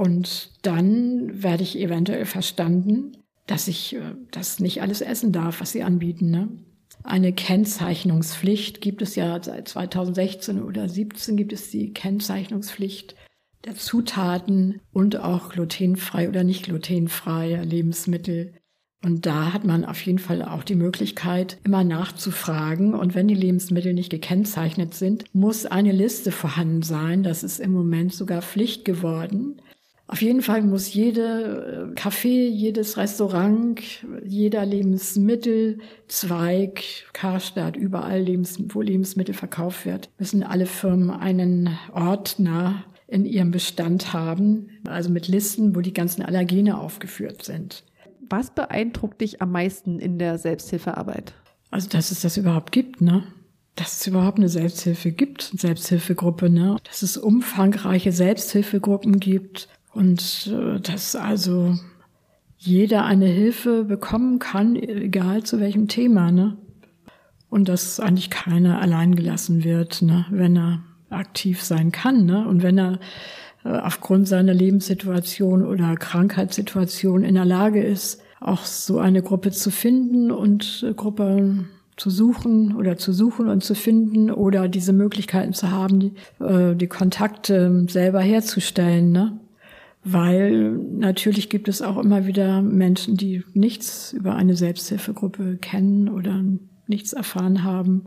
und 0.01 0.53
dann 0.63 1.43
werde 1.43 1.63
ich 1.63 1.79
eventuell 1.79 2.25
verstanden, 2.25 3.19
dass 3.47 3.69
ich 3.69 3.97
äh, 3.97 4.15
das 4.31 4.59
nicht 4.59 4.81
alles 4.81 5.03
essen 5.03 5.31
darf, 5.31 5.61
was 5.61 5.73
sie 5.73 5.83
anbieten. 5.83 6.31
Ne? 6.31 6.49
Eine 7.03 7.35
Kennzeichnungspflicht 7.35 8.81
gibt 8.81 9.03
es 9.03 9.15
ja 9.15 9.43
seit 9.43 9.69
2016 9.69 10.63
oder 10.63 10.89
2017 10.89 11.37
gibt 11.37 11.53
es 11.53 11.71
die 11.71 11.93
Kennzeichnungspflicht 11.93 13.15
der 13.67 13.77
Zutaten 13.77 14.81
und 14.91 15.17
auch 15.17 15.51
glutenfrei 15.51 16.31
oder 16.31 16.45
nicht 16.45 16.65
glutenfreie 16.65 17.63
Lebensmittel. 17.63 18.55
Und 19.05 19.27
da 19.27 19.53
hat 19.53 19.67
man 19.67 19.85
auf 19.85 20.01
jeden 20.01 20.19
Fall 20.19 20.43
auch 20.43 20.63
die 20.63 20.77
Möglichkeit, 20.77 21.59
immer 21.63 21.85
nachzufragen. 21.85 22.95
Und 22.95 23.15
wenn 23.15 23.29
die 23.29 23.35
Lebensmittel 23.35 23.93
nicht 23.93 24.09
gekennzeichnet 24.09 24.95
sind, 24.95 25.25
muss 25.35 25.67
eine 25.67 25.93
Liste 25.93 26.33
vorhanden 26.33 26.81
sein. 26.81 27.23
Das 27.23 27.43
ist 27.43 27.61
im 27.61 27.73
Moment 27.73 28.15
sogar 28.15 28.41
Pflicht 28.41 28.87
geworden. 28.87 29.61
Auf 30.13 30.23
jeden 30.23 30.43
Fall 30.43 30.63
muss 30.63 30.93
jede 30.93 31.93
äh, 31.93 31.95
Café, 31.95 32.49
jedes 32.49 32.97
Restaurant, 32.97 33.81
jeder 34.25 34.67
Lebensmittelzweig, 34.67 36.83
Karstadt, 37.13 37.77
überall, 37.77 38.27
wo 38.27 38.83
Lebensmittel 38.83 39.37
verkauft 39.37 39.87
wird, 39.87 40.11
müssen 40.19 40.43
alle 40.43 40.67
Firmen 40.67 41.11
einen 41.11 41.79
Ordner 41.93 42.83
in 43.07 43.25
ihrem 43.25 43.53
Bestand 43.53 44.13
haben, 44.13 44.71
also 44.89 45.11
mit 45.11 45.29
Listen, 45.29 45.77
wo 45.77 45.81
die 45.81 45.93
ganzen 45.93 46.23
Allergene 46.23 46.81
aufgeführt 46.81 47.45
sind. 47.45 47.85
Was 48.29 48.53
beeindruckt 48.53 49.21
dich 49.21 49.41
am 49.41 49.53
meisten 49.53 50.01
in 50.01 50.19
der 50.19 50.39
Selbsthilfearbeit? 50.39 51.35
Also, 51.71 51.89
dass 51.89 52.11
es 52.11 52.23
das 52.23 52.37
überhaupt 52.37 52.73
gibt, 52.73 53.01
ne? 53.01 53.23
Dass 53.77 54.01
es 54.01 54.09
überhaupt 54.09 54.39
eine 54.39 54.49
Selbsthilfe 54.49 55.13
gibt, 55.13 55.51
eine 55.53 55.61
Selbsthilfegruppe, 55.61 56.51
ne? 56.51 56.79
Dass 56.83 57.03
es 57.03 57.17
umfangreiche 57.17 58.11
Selbsthilfegruppen 58.11 59.21
gibt, 59.21 59.69
und 59.93 60.53
äh, 60.53 60.81
dass 60.81 61.17
also 61.17 61.75
jeder 62.57 63.05
eine 63.05 63.27
Hilfe 63.27 63.85
bekommen 63.85 64.39
kann, 64.39 64.77
egal 64.77 65.43
zu 65.45 65.61
welchem 65.61 65.89
Thema, 65.89 66.31
ne? 66.31 66.59
Und 67.49 67.69
dass 67.69 67.99
eigentlich 67.99 68.31
keiner 68.31 68.81
allein 68.81 69.17
gelassen 69.17 69.65
wird, 69.65 70.03
ne? 70.03 70.27
wenn 70.31 70.57
er 70.57 70.85
aktiv 71.09 71.63
sein 71.63 71.91
kann, 71.91 72.27
ne? 72.27 72.47
Und 72.47 72.63
wenn 72.63 72.79
er 72.79 73.01
äh, 73.65 73.71
aufgrund 73.71 74.29
seiner 74.29 74.55
Lebenssituation 74.55 75.67
oder 75.67 75.97
Krankheitssituation 75.97 77.25
in 77.25 77.35
der 77.35 77.47
Lage 77.47 77.83
ist, 77.83 78.23
auch 78.41 78.65
so 78.65 78.99
eine 78.99 79.23
Gruppe 79.23 79.51
zu 79.51 79.71
finden 79.71 80.31
und 80.31 80.85
äh, 80.87 80.93
Gruppe 80.93 81.65
zu 81.97 82.11
suchen 82.11 82.77
oder 82.77 82.97
zu 82.99 83.13
suchen 83.13 83.49
und 83.49 83.65
zu 83.65 83.75
finden 83.75 84.31
oder 84.31 84.69
diese 84.69 84.93
Möglichkeiten 84.93 85.53
zu 85.53 85.71
haben, 85.71 86.01
die, 86.01 86.13
die 86.77 86.87
Kontakte 86.87 87.85
selber 87.89 88.21
herzustellen, 88.21 89.13
ne? 89.13 89.39
Weil 90.03 90.71
natürlich 90.73 91.51
gibt 91.51 91.69
es 91.69 91.83
auch 91.83 91.99
immer 91.99 92.27
wieder 92.27 92.63
Menschen, 92.63 93.17
die 93.17 93.45
nichts 93.53 94.13
über 94.13 94.35
eine 94.35 94.57
Selbsthilfegruppe 94.57 95.59
kennen 95.59 96.09
oder 96.09 96.43
nichts 96.87 97.13
erfahren 97.13 97.65
haben. 97.65 98.07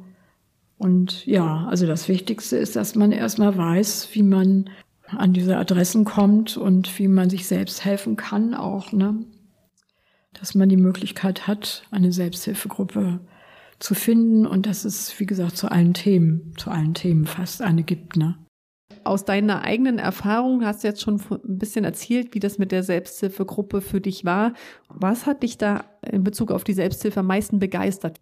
Und 0.77 1.25
ja, 1.25 1.67
also 1.67 1.85
das 1.85 2.09
Wichtigste 2.09 2.57
ist, 2.57 2.75
dass 2.75 2.95
man 2.95 3.11
erstmal 3.11 3.55
weiß, 3.55 4.09
wie 4.13 4.23
man 4.23 4.69
an 5.07 5.33
diese 5.33 5.57
Adressen 5.57 6.05
kommt 6.05 6.57
und 6.57 6.97
wie 6.97 7.07
man 7.07 7.29
sich 7.29 7.47
selbst 7.47 7.85
helfen 7.85 8.15
kann 8.15 8.53
auch, 8.55 8.91
ne? 8.91 9.23
Dass 10.33 10.55
man 10.55 10.69
die 10.69 10.77
Möglichkeit 10.77 11.45
hat, 11.45 11.83
eine 11.91 12.11
Selbsthilfegruppe 12.11 13.19
zu 13.77 13.93
finden 13.93 14.47
und 14.47 14.65
dass 14.65 14.83
es, 14.83 15.19
wie 15.19 15.27
gesagt, 15.27 15.57
zu 15.57 15.71
allen 15.71 15.93
Themen, 15.93 16.53
zu 16.57 16.71
allen 16.71 16.95
Themen 16.95 17.25
fast 17.25 17.61
eine 17.61 17.83
gibt, 17.83 18.17
ne? 18.17 18.35
Aus 19.05 19.25
deiner 19.25 19.61
eigenen 19.63 19.99
Erfahrung 19.99 20.65
hast 20.65 20.83
du 20.83 20.87
jetzt 20.87 21.01
schon 21.01 21.21
ein 21.31 21.57
bisschen 21.57 21.85
erzählt, 21.85 22.33
wie 22.33 22.39
das 22.39 22.57
mit 22.57 22.71
der 22.71 22.83
Selbsthilfegruppe 22.83 23.81
für 23.81 24.01
dich 24.01 24.25
war. 24.25 24.53
Was 24.89 25.25
hat 25.25 25.43
dich 25.43 25.57
da 25.57 25.85
in 26.09 26.23
Bezug 26.23 26.51
auf 26.51 26.63
die 26.63 26.73
Selbsthilfe 26.73 27.21
am 27.21 27.27
meisten 27.27 27.59
begeistert? 27.59 28.19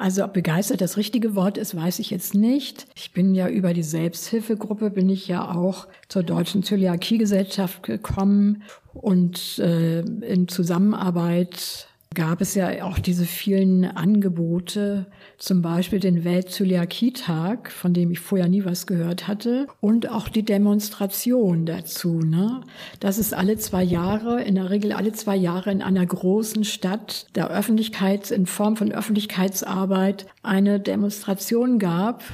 Also 0.00 0.24
ob 0.24 0.32
begeistert 0.32 0.80
das 0.80 0.96
richtige 0.96 1.34
Wort 1.34 1.58
ist, 1.58 1.76
weiß 1.76 1.98
ich 1.98 2.08
jetzt 2.08 2.34
nicht. 2.34 2.86
Ich 2.94 3.12
bin 3.12 3.34
ja 3.34 3.48
über 3.48 3.74
die 3.74 3.82
Selbsthilfegruppe, 3.82 4.88
bin 4.90 5.10
ich 5.10 5.28
ja 5.28 5.54
auch 5.54 5.88
zur 6.08 6.22
Deutschen 6.22 6.62
Zöliakiegesellschaft 6.62 7.82
gekommen 7.82 8.62
und 8.94 9.58
äh, 9.58 10.00
in 10.00 10.48
Zusammenarbeit 10.48 11.89
gab 12.12 12.40
es 12.40 12.56
ja 12.56 12.82
auch 12.84 12.98
diese 12.98 13.24
vielen 13.24 13.84
Angebote, 13.84 15.06
zum 15.38 15.62
Beispiel 15.62 16.00
den 16.00 16.24
Weltzöliakietag, 16.24 17.70
von 17.70 17.94
dem 17.94 18.10
ich 18.10 18.18
vorher 18.18 18.48
nie 18.48 18.64
was 18.64 18.88
gehört 18.88 19.28
hatte, 19.28 19.68
und 19.80 20.10
auch 20.10 20.28
die 20.28 20.44
Demonstration 20.44 21.66
dazu. 21.66 22.18
Ne? 22.18 22.62
Dass 22.98 23.18
es 23.18 23.32
alle 23.32 23.58
zwei 23.58 23.84
Jahre, 23.84 24.42
in 24.42 24.56
der 24.56 24.70
Regel 24.70 24.90
alle 24.90 25.12
zwei 25.12 25.36
Jahre 25.36 25.70
in 25.70 25.82
einer 25.82 26.04
großen 26.04 26.64
Stadt 26.64 27.28
der 27.36 27.48
Öffentlichkeit, 27.48 28.32
in 28.32 28.46
Form 28.46 28.76
von 28.76 28.90
Öffentlichkeitsarbeit 28.90 30.26
eine 30.42 30.80
Demonstration 30.80 31.78
gab, 31.78 32.24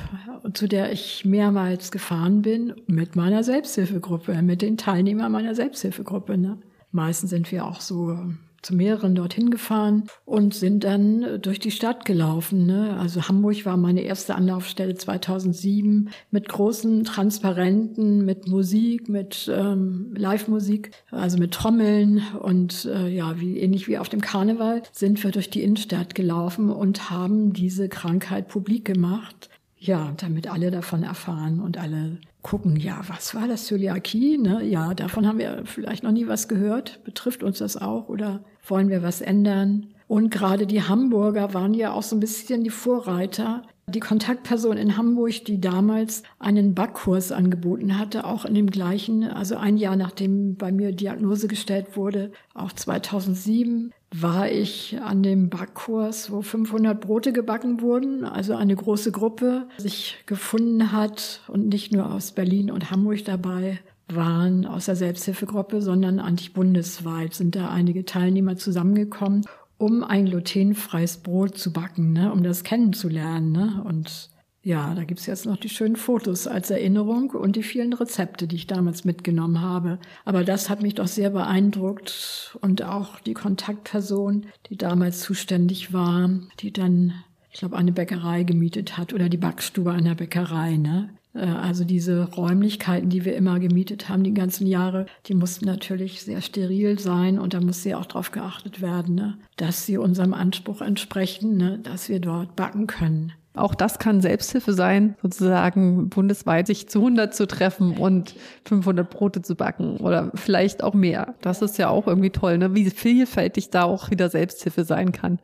zu 0.55 0.69
der 0.69 0.91
ich 0.91 1.27
mehrmals 1.27 1.91
gefahren 1.91 2.41
bin 2.41 2.73
mit 2.87 3.15
meiner 3.15 3.45
Selbsthilfegruppe, 3.45 4.41
mit 4.41 4.63
den 4.63 4.79
Teilnehmern 4.79 5.31
meiner 5.31 5.55
Selbsthilfegruppe. 5.55 6.39
Ne? 6.39 6.57
Meistens 6.93 7.29
sind 7.29 7.53
wir 7.53 7.67
auch 7.67 7.83
so 7.83 8.19
zu 8.63 8.75
mehreren 8.75 9.15
dorthin 9.15 9.51
gefahren 9.51 10.05
und 10.25 10.55
sind 10.55 10.85
dann 10.85 11.41
durch 11.41 11.61
die 11.61 11.71
Stadt 11.71 12.05
gelaufen. 12.05 12.67
Ne? 12.67 12.97
Also 12.99 13.29
Hamburg 13.29 13.65
war 13.65 13.77
meine 13.77 14.03
erste 14.03 14.35
Anlaufstelle 14.35 14.95
2007 14.95 16.11
mit 16.31 16.49
großen 16.49 17.05
Transparenten, 17.05 18.25
mit 18.25 18.49
Musik, 18.49 19.09
mit 19.09 19.51
ähm, 19.55 20.15
Live-Musik, 20.17 20.91
also 21.11 21.39
mit 21.39 21.53
Trommeln 21.53 22.23
und 22.41 22.85
äh, 22.87 23.09
ja, 23.09 23.41
wie 23.41 23.59
ähnlich 23.59 23.89
wie 23.89 23.99
auf 23.99 24.09
dem 24.09 24.21
Karneval 24.21 24.83
sind 24.93 25.23
wir 25.23 25.31
durch 25.31 25.51
die 25.51 25.63
Innenstadt 25.63 26.15
gelaufen 26.15 26.71
und 26.71 27.11
haben 27.11 27.53
diese 27.53 27.89
Krankheit 27.89 28.49
publik 28.49 28.85
gemacht. 28.85 29.49
Ja, 29.79 30.13
damit 30.17 30.51
alle 30.51 30.71
davon 30.71 31.03
erfahren 31.03 31.61
und 31.61 31.79
alle 31.79 32.19
gucken, 32.43 32.77
ja, 32.77 33.01
was 33.09 33.35
war 33.35 33.47
das 33.47 33.67
Zöliakie? 33.67 34.39
Ne? 34.39 34.65
Ja, 34.65 34.95
davon 34.95 35.27
haben 35.27 35.39
wir 35.39 35.63
vielleicht 35.65 36.03
noch 36.03 36.13
nie 36.13 36.29
was 36.29 36.49
gehört. 36.49 37.03
Betrifft 37.05 37.43
uns 37.43 37.59
das 37.59 37.77
auch 37.77 38.09
oder 38.09 38.45
wollen 38.67 38.89
wir 38.89 39.03
was 39.03 39.21
ändern? 39.21 39.89
Und 40.09 40.31
gerade 40.31 40.67
die 40.67 40.83
Hamburger 40.83 41.53
waren 41.53 41.75
ja 41.75 41.93
auch 41.93 42.03
so 42.03 42.17
ein 42.17 42.21
bisschen 42.21 42.65
die 42.65 42.71
Vorreiter. 42.71 43.63
Die 43.89 44.01
Kontaktperson 44.01 44.77
in 44.77 44.97
Hamburg, 44.97 45.45
die 45.45 45.61
damals 45.61 46.23
einen 46.39 46.75
Backkurs 46.75 47.31
angeboten 47.31 47.99
hatte, 47.99 48.25
auch 48.25 48.45
in 48.45 48.55
dem 48.55 48.69
gleichen, 48.69 49.25
also 49.25 49.57
ein 49.57 49.77
Jahr 49.77 49.95
nachdem 49.95 50.57
bei 50.57 50.73
mir 50.73 50.93
Diagnose 50.93 51.47
gestellt 51.47 51.97
wurde, 51.97 52.33
auch 52.55 52.73
2007, 52.73 53.93
war 54.21 54.51
ich 54.51 54.99
an 55.01 55.23
dem 55.23 55.49
Backkurs, 55.49 56.31
wo 56.31 56.43
500 56.43 57.01
Brote 57.01 57.33
gebacken 57.33 57.81
wurden, 57.81 58.25
also 58.25 58.55
eine 58.55 58.77
große 58.77 59.13
Gruppe 59.13 59.67
sich 59.79 60.17
gefunden 60.27 60.93
hat 60.93 61.41
und 61.49 61.69
nicht 61.69 61.93
nur 61.93 62.13
aus 62.13 62.33
Berlin 62.33 62.71
und 62.71 62.91
Hamburg 62.91 63.25
dabei 63.25 63.81
waren 64.09 64.67
aus 64.67 64.87
der 64.87 64.97
Selbsthilfegruppe, 64.97 65.83
sondern 65.83 66.21
eigentlich 66.21 66.53
bundesweit 66.53 67.35
sind 67.35 67.57
da 67.57 67.71
einige 67.71 68.05
Teilnehmer 68.05 68.57
zusammengekommen, 68.57 69.45
um 69.79 70.05
ein 70.05 70.27
glutenfreies 70.27 71.19
Brot 71.19 71.59
zu 71.59 71.73
backen, 71.73 72.13
ne, 72.13 72.33
um 72.33 72.43
das 72.43 72.63
kennenzulernen. 72.63 73.53
Ne? 73.53 73.83
Und 73.85 74.31
ja, 74.67 74.97
da 74.97 75.05
gibt's 75.05 75.27
jetzt 75.27 75.47
noch 75.47 75.59
die 75.59 75.69
schönen 75.69 75.95
Fotos 75.95 76.49
als 76.49 76.71
Erinnerung 76.71 77.31
und 77.31 77.55
die 77.55 77.63
vielen 77.63 77.93
Rezepte, 77.93 78.49
die 78.49 78.57
ich 78.57 78.67
damals 78.67 79.05
mitgenommen 79.05 79.61
habe. 79.61 80.01
Aber 80.25 80.43
das 80.43 80.69
hat 80.69 80.83
mich 80.83 80.97
doch 80.97 81.07
sehr 81.07 81.31
beeindruckt 81.31 82.59
und 82.63 82.83
auch 82.83 83.21
die 83.21 83.35
Kontaktperson, 83.35 84.47
die 84.69 84.77
damals 84.77 85.21
zuständig 85.21 85.93
war, 85.93 86.31
die 86.59 86.73
dann, 86.73 87.15
ich 87.53 87.61
glaube, 87.61 87.77
eine 87.77 87.93
Bäckerei 87.93 88.43
gemietet 88.43 88.99
hat 88.99 89.13
oder 89.13 89.29
die 89.29 89.37
Backstube 89.37 89.93
einer 89.93 90.17
Bäckerei. 90.17 90.79
Ne? 90.79 91.11
Äh, 91.33 91.47
also 91.47 91.85
diese 91.85 92.25
Räumlichkeiten, 92.33 93.09
die 93.09 93.25
wir 93.25 93.37
immer 93.37 93.61
gemietet 93.61 94.09
haben, 94.09 94.25
die 94.25 94.35
ganzen 94.35 94.67
Jahre, 94.67 95.07
die 95.27 95.35
mussten 95.35 95.67
natürlich 95.67 96.23
sehr 96.23 96.41
steril 96.41 96.99
sein 96.99 97.39
und 97.39 97.55
da 97.55 97.61
muss 97.61 97.85
ja 97.85 97.99
auch 97.99 98.07
darauf 98.07 98.33
geachtet 98.33 98.81
werden, 98.81 99.15
ne? 99.15 99.39
dass 99.59 99.87
sie 99.87 99.97
unserem 99.97 100.35
Anspruch 100.35 100.81
entsprechen, 100.81 101.57
ne? 101.57 101.79
dass 101.85 102.09
wir 102.09 102.19
dort 102.19 102.57
backen 102.57 102.89
können. 102.89 103.33
Auch 103.57 103.75
das 103.75 103.99
kann 103.99 104.21
Selbsthilfe 104.21 104.75
sein, 104.75 105.17
sozusagen 105.23 106.09
bundesweit 106.09 106.67
sich 106.67 106.89
zu 106.89 106.99
100 107.01 107.35
zu 107.35 107.47
treffen 107.47 107.97
und 107.97 108.35
500 108.67 109.09
Brote 109.09 109.43
zu 109.43 109.55
backen 109.55 109.97
oder 109.97 110.31
vielleicht 110.35 110.83
auch 110.83 110.95
mehr. 110.95 111.35
Das 111.41 111.63
ist 111.63 111.79
ja 111.79 111.89
auch 111.89 112.07
irgendwie 112.07 112.31
toll, 112.31 112.59
ne? 112.59 112.75
wie 112.75 112.89
vielfältig 112.91 113.71
da 113.71 113.85
auch 113.85 114.11
wieder 114.11 114.29
Selbsthilfe 114.29 114.85
sein 114.85 115.13
kann. 115.13 115.39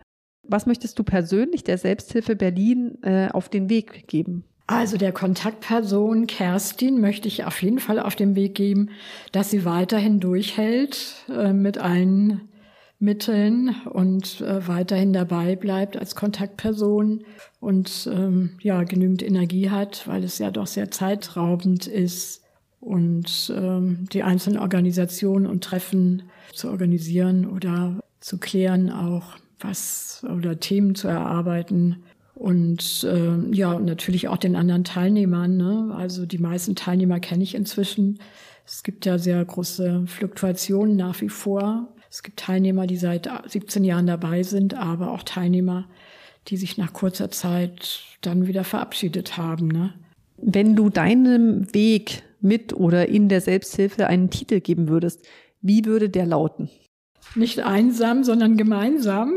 Was 0.46 0.66
möchtest 0.66 0.98
du 0.98 1.05
persönlich 1.05 1.64
der 1.64 1.79
Selbsthilfe 1.79 2.37
Berlin 2.37 2.98
äh, 3.03 3.29
auf 3.31 3.48
den 3.48 3.70
Weg 3.70 4.09
geben? 4.09 4.44
Also 4.66 4.96
der 4.96 5.12
Kontaktperson 5.12 6.27
Kerstin 6.27 7.01
möchte 7.01 7.29
ich 7.29 7.44
auf 7.44 7.62
jeden 7.62 7.79
Fall 7.79 7.98
auf 7.98 8.16
den 8.16 8.37
Weg 8.37 8.55
geben, 8.55 8.90
dass 9.33 9.51
sie 9.51 9.64
weiterhin 9.64 10.20
durchhält 10.20 11.16
äh, 11.29 11.53
mit 11.53 11.79
allen 11.79 12.48
Mitteln 13.03 13.75
und 13.91 14.41
äh, 14.43 14.67
weiterhin 14.69 15.12
dabei 15.12 15.57
bleibt 15.57 15.97
als 15.97 16.15
Kontaktperson 16.15 17.25
und 17.61 18.09
ähm, 18.11 18.51
ja 18.61 18.85
genügend 18.85 19.23
Energie 19.23 19.71
hat, 19.71 20.07
weil 20.07 20.23
es 20.23 20.38
ja 20.38 20.53
doch 20.53 20.69
sehr 20.69 20.93
zeitraubend 20.93 21.88
ist 21.88 22.43
und 22.81 23.53
ähm, 23.57 24.07
die 24.12 24.23
einzelnen 24.23 24.61
Organisationen 24.61 25.47
und 25.47 25.65
Treffen 25.65 26.31
zu 26.53 26.71
organisieren 26.71 27.45
oder 27.45 27.99
zu 28.21 28.38
klären 28.38 28.91
auch 28.91 29.37
was 29.59 30.25
oder 30.33 30.61
Themen 30.61 30.95
zu 30.95 31.09
erarbeiten 31.09 32.05
und 32.35 33.05
äh, 33.05 33.55
ja 33.55 33.79
natürlich 33.81 34.29
auch 34.29 34.37
den 34.37 34.55
anderen 34.55 34.85
Teilnehmern. 34.85 35.57
Ne? 35.57 35.93
Also 35.97 36.25
die 36.25 36.38
meisten 36.38 36.77
Teilnehmer 36.77 37.19
kenne 37.19 37.43
ich 37.43 37.57
inzwischen. 37.57 38.21
Es 38.65 38.85
gibt 38.85 39.07
ja 39.07 39.19
sehr 39.19 39.45
große 39.45 40.05
Fluktuationen 40.07 40.97
nach 40.97 41.21
wie 41.21 41.29
vor. 41.29 41.88
Es 42.12 42.22
gibt 42.22 42.40
Teilnehmer, 42.40 42.87
die 42.87 42.98
seit 42.98 43.31
17 43.46 43.85
Jahren 43.85 44.07
dabei 44.07 44.42
sind, 44.42 44.75
aber 44.75 45.12
auch 45.12 45.22
Teilnehmer, 45.22 45.87
die 46.48 46.59
sich 46.59 46.77
nach 46.77 46.92
kurzer 46.92 47.31
Zeit 47.31 48.03
dann 48.20 48.46
wieder 48.46 48.64
verabschiedet 48.64 49.38
haben. 49.38 49.68
Ne? 49.68 49.94
Wenn 50.37 50.77
du 50.77 50.90
deinem 50.90 51.72
Weg 51.75 52.22
mit 52.42 52.75
oder 52.75 53.09
in 53.09 53.31
der 53.31 53.40
Selbsthilfe 53.40 54.09
einen 54.09 54.29
Titel 54.29 54.61
geben 54.61 54.88
würdest, 54.88 55.25
wie 55.62 55.87
würde 55.87 56.11
der 56.11 56.27
lauten? 56.27 56.68
Nicht 57.35 57.61
einsam, 57.61 58.25
sondern 58.25 58.59
gemeinsam. 58.59 59.33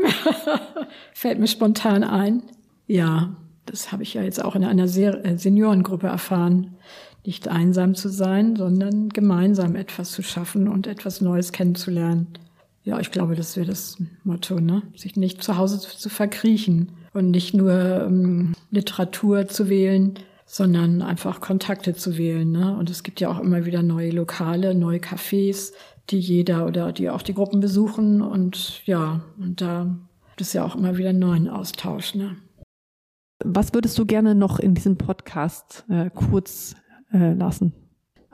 Fällt 1.14 1.38
mir 1.38 1.46
spontan 1.46 2.04
ein. 2.04 2.42
Ja, 2.86 3.36
das 3.64 3.90
habe 3.90 4.02
ich 4.02 4.12
ja 4.12 4.22
jetzt 4.22 4.44
auch 4.44 4.54
in 4.54 4.64
einer 4.64 4.84
äh, 4.84 5.38
Seniorengruppe 5.38 6.08
erfahren. 6.08 6.76
Nicht 7.24 7.48
einsam 7.48 7.94
zu 7.94 8.10
sein, 8.10 8.54
sondern 8.54 9.08
gemeinsam 9.08 9.76
etwas 9.76 10.12
zu 10.12 10.22
schaffen 10.22 10.68
und 10.68 10.86
etwas 10.86 11.22
Neues 11.22 11.52
kennenzulernen. 11.52 12.38
Ja, 12.86 13.00
ich 13.00 13.10
glaube, 13.10 13.34
das 13.34 13.56
wäre 13.56 13.66
das 13.66 13.96
Motto, 14.22 14.60
ne? 14.60 14.80
Sich 14.94 15.16
nicht 15.16 15.42
zu 15.42 15.56
Hause 15.56 15.80
zu, 15.80 15.98
zu 15.98 16.08
verkriechen 16.08 16.92
und 17.12 17.32
nicht 17.32 17.52
nur 17.52 17.72
ähm, 17.72 18.52
Literatur 18.70 19.48
zu 19.48 19.68
wählen, 19.68 20.14
sondern 20.44 21.02
einfach 21.02 21.40
Kontakte 21.40 21.94
zu 21.94 22.16
wählen. 22.16 22.48
Ne? 22.52 22.76
Und 22.76 22.88
es 22.88 23.02
gibt 23.02 23.20
ja 23.20 23.28
auch 23.28 23.40
immer 23.40 23.66
wieder 23.66 23.82
neue 23.82 24.12
Lokale, 24.12 24.72
neue 24.76 25.00
Cafés, 25.00 25.72
die 26.10 26.20
jeder 26.20 26.64
oder 26.64 26.92
die 26.92 27.10
auch 27.10 27.22
die 27.22 27.34
Gruppen 27.34 27.58
besuchen. 27.58 28.22
Und 28.22 28.86
ja, 28.86 29.20
und 29.36 29.60
da 29.60 29.96
gibt 30.28 30.42
es 30.42 30.52
ja 30.52 30.64
auch 30.64 30.76
immer 30.76 30.96
wieder 30.96 31.12
neuen 31.12 31.48
Austausch. 31.48 32.14
Ne? 32.14 32.36
Was 33.44 33.74
würdest 33.74 33.98
du 33.98 34.06
gerne 34.06 34.36
noch 34.36 34.60
in 34.60 34.76
diesem 34.76 34.96
Podcast 34.96 35.84
äh, 35.88 36.08
kurz 36.14 36.76
äh, 37.12 37.32
lassen? 37.32 37.72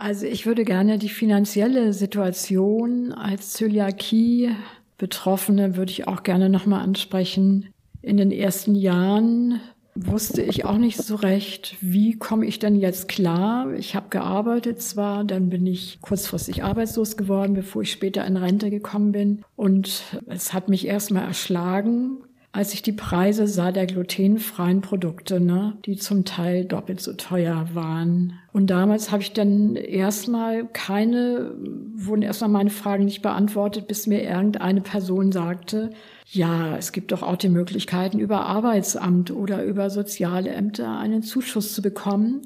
Also 0.03 0.27
ich 0.27 0.45
würde 0.47 0.65
gerne 0.65 0.99
die 0.99 1.09
finanzielle 1.09 1.93
Situation 1.93 3.13
als 3.13 3.53
Zöliakie-Betroffene 3.53 5.77
würde 5.77 5.93
ich 5.93 6.09
auch 6.09 6.25
gerne 6.25 6.49
nochmal 6.49 6.83
ansprechen. 6.83 7.69
In 8.01 8.17
den 8.17 8.33
ersten 8.33 8.75
Jahren 8.75 9.61
wusste 9.95 10.43
ich 10.43 10.65
auch 10.65 10.79
nicht 10.79 10.97
so 10.97 11.15
recht, 11.15 11.77
wie 11.81 12.19
komme 12.19 12.47
ich 12.47 12.59
denn 12.59 12.75
jetzt 12.75 13.07
klar. 13.07 13.73
Ich 13.75 13.95
habe 13.95 14.09
gearbeitet 14.11 14.83
zwar, 14.83 15.23
dann 15.23 15.51
bin 15.51 15.69
ich 15.69 16.01
kurzfristig 16.01 16.65
arbeitslos 16.65 17.17
geworden, 17.17 17.55
bevor 17.55 17.83
ich 17.83 17.93
später 17.93 18.27
in 18.27 18.37
Rente 18.37 18.71
gekommen 18.71 19.13
bin. 19.13 19.45
Und 19.55 20.03
es 20.27 20.53
hat 20.53 20.69
mich 20.69 20.85
erstmal 20.85 21.29
erschlagen, 21.29 22.25
als 22.55 22.75
ich 22.75 22.83
die 22.83 22.93
Preise 22.93 23.47
sah 23.49 23.73
der 23.73 23.87
glutenfreien 23.87 24.83
Produkte, 24.83 25.41
ne, 25.41 25.79
die 25.87 25.97
zum 25.97 26.27
Teil 26.27 26.67
doppelt 26.67 27.01
so 27.01 27.15
teuer 27.15 27.69
waren. 27.73 28.35
Und 28.53 28.69
damals 28.69 29.11
habe 29.11 29.23
ich 29.23 29.33
dann 29.33 29.75
erstmal 29.75 30.67
keine, 30.67 31.55
wurden 31.95 32.21
erstmal 32.21 32.51
meine 32.51 32.69
Fragen 32.69 33.07
nicht 33.07 33.23
beantwortet, 33.23 33.89
bis 33.89 34.07
mir 34.07 34.23
irgendeine 34.23 34.83
Person 34.83 35.33
sagte, 35.33 35.91
ja, 36.27 36.77
es 36.77 36.93
gibt 36.93 37.13
doch 37.13 37.23
auch 37.23 37.37
die 37.37 37.49
Möglichkeiten, 37.49 38.19
über 38.19 38.45
Arbeitsamt 38.45 39.31
oder 39.31 39.65
über 39.65 39.89
soziale 39.89 40.51
Ämter 40.51 40.99
einen 40.99 41.23
Zuschuss 41.23 41.75
zu 41.75 41.81
bekommen 41.81 42.43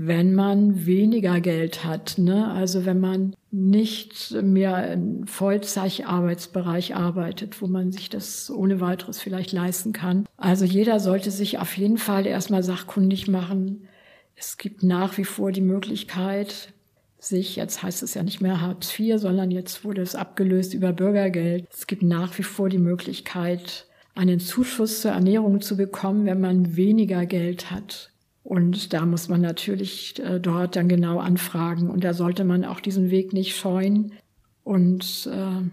wenn 0.00 0.32
man 0.32 0.86
weniger 0.86 1.40
Geld 1.40 1.84
hat. 1.84 2.18
Ne? 2.18 2.48
Also 2.52 2.86
wenn 2.86 3.00
man 3.00 3.34
nicht 3.50 4.30
mehr 4.30 4.92
im 4.92 5.26
Vollzeitarbeitsbereich 5.26 6.94
arbeitet, 6.94 7.60
wo 7.60 7.66
man 7.66 7.90
sich 7.90 8.08
das 8.08 8.48
ohne 8.48 8.80
weiteres 8.80 9.20
vielleicht 9.20 9.50
leisten 9.50 9.92
kann. 9.92 10.24
Also 10.36 10.64
jeder 10.64 11.00
sollte 11.00 11.32
sich 11.32 11.58
auf 11.58 11.76
jeden 11.76 11.98
Fall 11.98 12.26
erstmal 12.26 12.62
sachkundig 12.62 13.26
machen. 13.26 13.88
Es 14.36 14.56
gibt 14.56 14.84
nach 14.84 15.18
wie 15.18 15.24
vor 15.24 15.50
die 15.50 15.62
Möglichkeit, 15.62 16.72
sich, 17.18 17.56
jetzt 17.56 17.82
heißt 17.82 18.04
es 18.04 18.14
ja 18.14 18.22
nicht 18.22 18.40
mehr 18.40 18.60
Hartz 18.60 18.96
IV, 18.96 19.18
sondern 19.18 19.50
jetzt 19.50 19.84
wurde 19.84 20.02
es 20.02 20.14
abgelöst 20.14 20.74
über 20.74 20.92
Bürgergeld. 20.92 21.66
Es 21.72 21.88
gibt 21.88 22.04
nach 22.04 22.38
wie 22.38 22.44
vor 22.44 22.68
die 22.68 22.78
Möglichkeit, 22.78 23.88
einen 24.14 24.38
Zuschuss 24.38 25.00
zur 25.00 25.10
Ernährung 25.10 25.60
zu 25.60 25.76
bekommen, 25.76 26.24
wenn 26.24 26.40
man 26.40 26.76
weniger 26.76 27.26
Geld 27.26 27.72
hat. 27.72 28.12
Und 28.48 28.94
da 28.94 29.04
muss 29.04 29.28
man 29.28 29.42
natürlich 29.42 30.18
äh, 30.24 30.40
dort 30.40 30.74
dann 30.74 30.88
genau 30.88 31.18
anfragen. 31.18 31.90
Und 31.90 32.02
da 32.02 32.14
sollte 32.14 32.44
man 32.44 32.64
auch 32.64 32.80
diesen 32.80 33.10
Weg 33.10 33.34
nicht 33.34 33.54
scheuen 33.54 34.12
und 34.64 35.28
äh, 35.30 35.68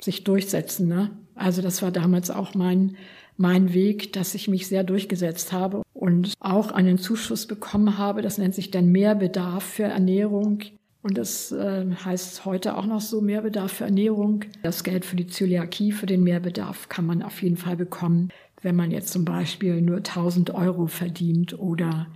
sich 0.00 0.22
durchsetzen. 0.22 0.86
Ne? 0.86 1.10
Also 1.34 1.60
das 1.60 1.82
war 1.82 1.90
damals 1.90 2.30
auch 2.30 2.54
mein, 2.54 2.96
mein 3.36 3.74
Weg, 3.74 4.12
dass 4.12 4.36
ich 4.36 4.46
mich 4.46 4.68
sehr 4.68 4.84
durchgesetzt 4.84 5.52
habe 5.52 5.82
und 5.92 6.34
auch 6.38 6.70
einen 6.70 6.98
Zuschuss 6.98 7.48
bekommen 7.48 7.98
habe. 7.98 8.22
Das 8.22 8.38
nennt 8.38 8.54
sich 8.54 8.70
dann 8.70 8.92
Mehrbedarf 8.92 9.64
für 9.64 9.82
Ernährung. 9.82 10.60
Und 11.02 11.18
das 11.18 11.50
äh, 11.50 11.84
heißt 12.04 12.44
heute 12.44 12.76
auch 12.76 12.86
noch 12.86 13.00
so 13.00 13.20
Mehrbedarf 13.20 13.72
für 13.72 13.84
Ernährung. 13.86 14.44
Das 14.62 14.84
Geld 14.84 15.04
für 15.04 15.16
die 15.16 15.26
Zöliakie, 15.26 15.90
für 15.90 16.06
den 16.06 16.22
Mehrbedarf 16.22 16.88
kann 16.88 17.06
man 17.06 17.24
auf 17.24 17.42
jeden 17.42 17.56
Fall 17.56 17.76
bekommen 17.76 18.28
wenn 18.62 18.76
man 18.76 18.90
jetzt 18.90 19.12
zum 19.12 19.24
Beispiel 19.24 19.80
nur 19.80 19.98
1000 19.98 20.54
Euro 20.54 20.86
verdient 20.86 21.58
oder 21.58 22.06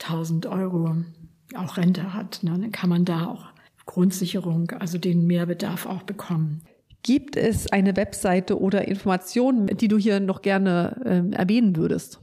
1000 0.00 0.46
Euro 0.46 0.96
auch 1.56 1.76
Rente 1.76 2.14
hat, 2.14 2.42
ne, 2.42 2.50
dann 2.52 2.72
kann 2.72 2.90
man 2.90 3.04
da 3.04 3.26
auch 3.26 3.46
Grundsicherung, 3.86 4.70
also 4.72 4.98
den 4.98 5.26
Mehrbedarf 5.26 5.86
auch 5.86 6.02
bekommen. 6.02 6.62
Gibt 7.02 7.36
es 7.36 7.70
eine 7.70 7.96
Webseite 7.96 8.58
oder 8.58 8.88
Informationen, 8.88 9.66
die 9.66 9.88
du 9.88 9.98
hier 9.98 10.20
noch 10.20 10.40
gerne 10.40 10.96
äh, 11.04 11.36
erwähnen 11.36 11.76
würdest? 11.76 12.18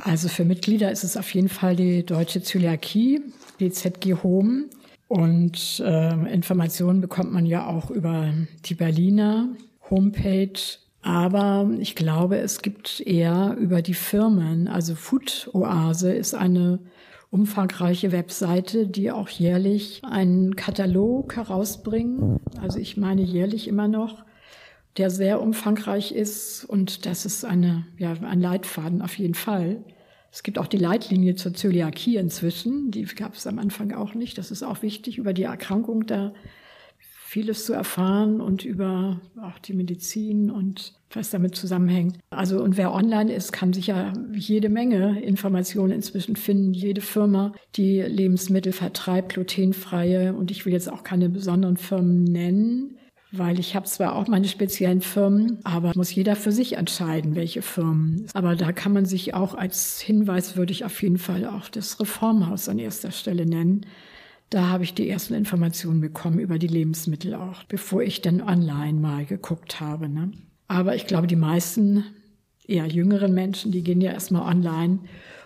Also 0.00 0.28
für 0.28 0.44
Mitglieder 0.44 0.90
ist 0.90 1.04
es 1.04 1.18
auf 1.18 1.32
jeden 1.34 1.50
Fall 1.50 1.76
die 1.76 2.04
Deutsche 2.04 2.42
Zöliakie, 2.42 3.20
die 3.60 3.70
ZG 3.70 4.14
Home. 4.22 4.70
Und 5.06 5.82
äh, 5.84 6.32
Informationen 6.32 7.02
bekommt 7.02 7.30
man 7.30 7.44
ja 7.44 7.66
auch 7.66 7.90
über 7.90 8.32
die 8.64 8.74
Berliner 8.74 9.48
Homepage 9.90 10.58
aber 11.02 11.68
ich 11.80 11.96
glaube, 11.96 12.38
es 12.38 12.62
gibt 12.62 13.00
eher 13.00 13.56
über 13.58 13.82
die 13.82 13.94
Firmen. 13.94 14.68
Also 14.68 14.94
Food 14.94 15.50
Oase 15.52 16.12
ist 16.12 16.34
eine 16.34 16.78
umfangreiche 17.30 18.12
Webseite, 18.12 18.86
die 18.86 19.10
auch 19.10 19.28
jährlich 19.28 20.02
einen 20.04 20.54
Katalog 20.54 21.34
herausbringen. 21.34 22.38
Also 22.60 22.78
ich 22.78 22.96
meine 22.96 23.22
jährlich 23.22 23.66
immer 23.66 23.88
noch, 23.88 24.24
der 24.96 25.10
sehr 25.10 25.40
umfangreich 25.40 26.12
ist 26.12 26.64
und 26.64 27.04
das 27.04 27.26
ist 27.26 27.44
eine, 27.44 27.86
ja, 27.98 28.12
ein 28.12 28.40
Leitfaden 28.40 29.02
auf 29.02 29.18
jeden 29.18 29.34
Fall. 29.34 29.82
Es 30.30 30.42
gibt 30.42 30.58
auch 30.58 30.66
die 30.66 30.78
Leitlinie 30.78 31.34
zur 31.34 31.52
Zöliakie 31.52 32.16
inzwischen, 32.16 32.90
die 32.90 33.04
gab 33.04 33.34
es 33.34 33.46
am 33.46 33.58
Anfang 33.58 33.92
auch 33.92 34.14
nicht. 34.14 34.38
Das 34.38 34.50
ist 34.50 34.62
auch 34.62 34.82
wichtig, 34.82 35.18
über 35.18 35.32
die 35.32 35.42
Erkrankung 35.42 36.06
da 36.06 36.32
vieles 37.32 37.64
zu 37.64 37.72
erfahren 37.72 38.42
und 38.42 38.62
über 38.62 39.18
auch 39.40 39.58
die 39.58 39.72
Medizin 39.72 40.50
und 40.50 40.92
was 41.10 41.30
damit 41.30 41.56
zusammenhängt. 41.56 42.18
Also 42.28 42.62
und 42.62 42.76
wer 42.76 42.92
online 42.92 43.32
ist, 43.32 43.52
kann 43.52 43.72
sich 43.72 43.86
ja 43.86 44.12
jede 44.34 44.68
Menge 44.68 45.18
Informationen 45.22 45.92
inzwischen 45.92 46.36
finden. 46.36 46.74
Jede 46.74 47.00
Firma, 47.00 47.54
die 47.74 48.02
Lebensmittel 48.02 48.74
vertreibt, 48.74 49.32
glutenfreie 49.32 50.34
und 50.34 50.50
ich 50.50 50.66
will 50.66 50.74
jetzt 50.74 50.92
auch 50.92 51.04
keine 51.04 51.30
besonderen 51.30 51.78
Firmen 51.78 52.24
nennen, 52.24 52.98
weil 53.30 53.58
ich 53.58 53.74
habe 53.74 53.86
zwar 53.86 54.14
auch 54.14 54.28
meine 54.28 54.46
speziellen 54.46 55.00
Firmen, 55.00 55.58
aber 55.64 55.92
muss 55.96 56.14
jeder 56.14 56.36
für 56.36 56.52
sich 56.52 56.74
entscheiden, 56.74 57.34
welche 57.34 57.62
Firmen. 57.62 58.26
Aber 58.34 58.56
da 58.56 58.72
kann 58.72 58.92
man 58.92 59.06
sich 59.06 59.32
auch 59.32 59.54
als 59.54 60.02
Hinweis 60.02 60.58
würde 60.58 60.72
ich 60.72 60.84
auf 60.84 61.00
jeden 61.00 61.16
Fall 61.18 61.46
auch 61.46 61.70
das 61.70 61.98
Reformhaus 61.98 62.68
an 62.68 62.78
erster 62.78 63.10
Stelle 63.10 63.46
nennen. 63.46 63.86
Da 64.52 64.68
habe 64.68 64.84
ich 64.84 64.92
die 64.92 65.08
ersten 65.08 65.32
Informationen 65.32 66.02
bekommen 66.02 66.38
über 66.38 66.58
die 66.58 66.66
Lebensmittel 66.66 67.32
auch, 67.32 67.64
bevor 67.64 68.02
ich 68.02 68.20
dann 68.20 68.42
online 68.42 69.00
mal 69.00 69.24
geguckt 69.24 69.80
habe. 69.80 70.10
Ne? 70.10 70.30
Aber 70.68 70.94
ich 70.94 71.06
glaube, 71.06 71.26
die 71.26 71.36
meisten 71.36 72.04
eher 72.66 72.86
jüngeren 72.86 73.32
Menschen, 73.32 73.72
die 73.72 73.82
gehen 73.82 74.02
ja 74.02 74.12
erstmal 74.12 74.42
online. 74.42 74.98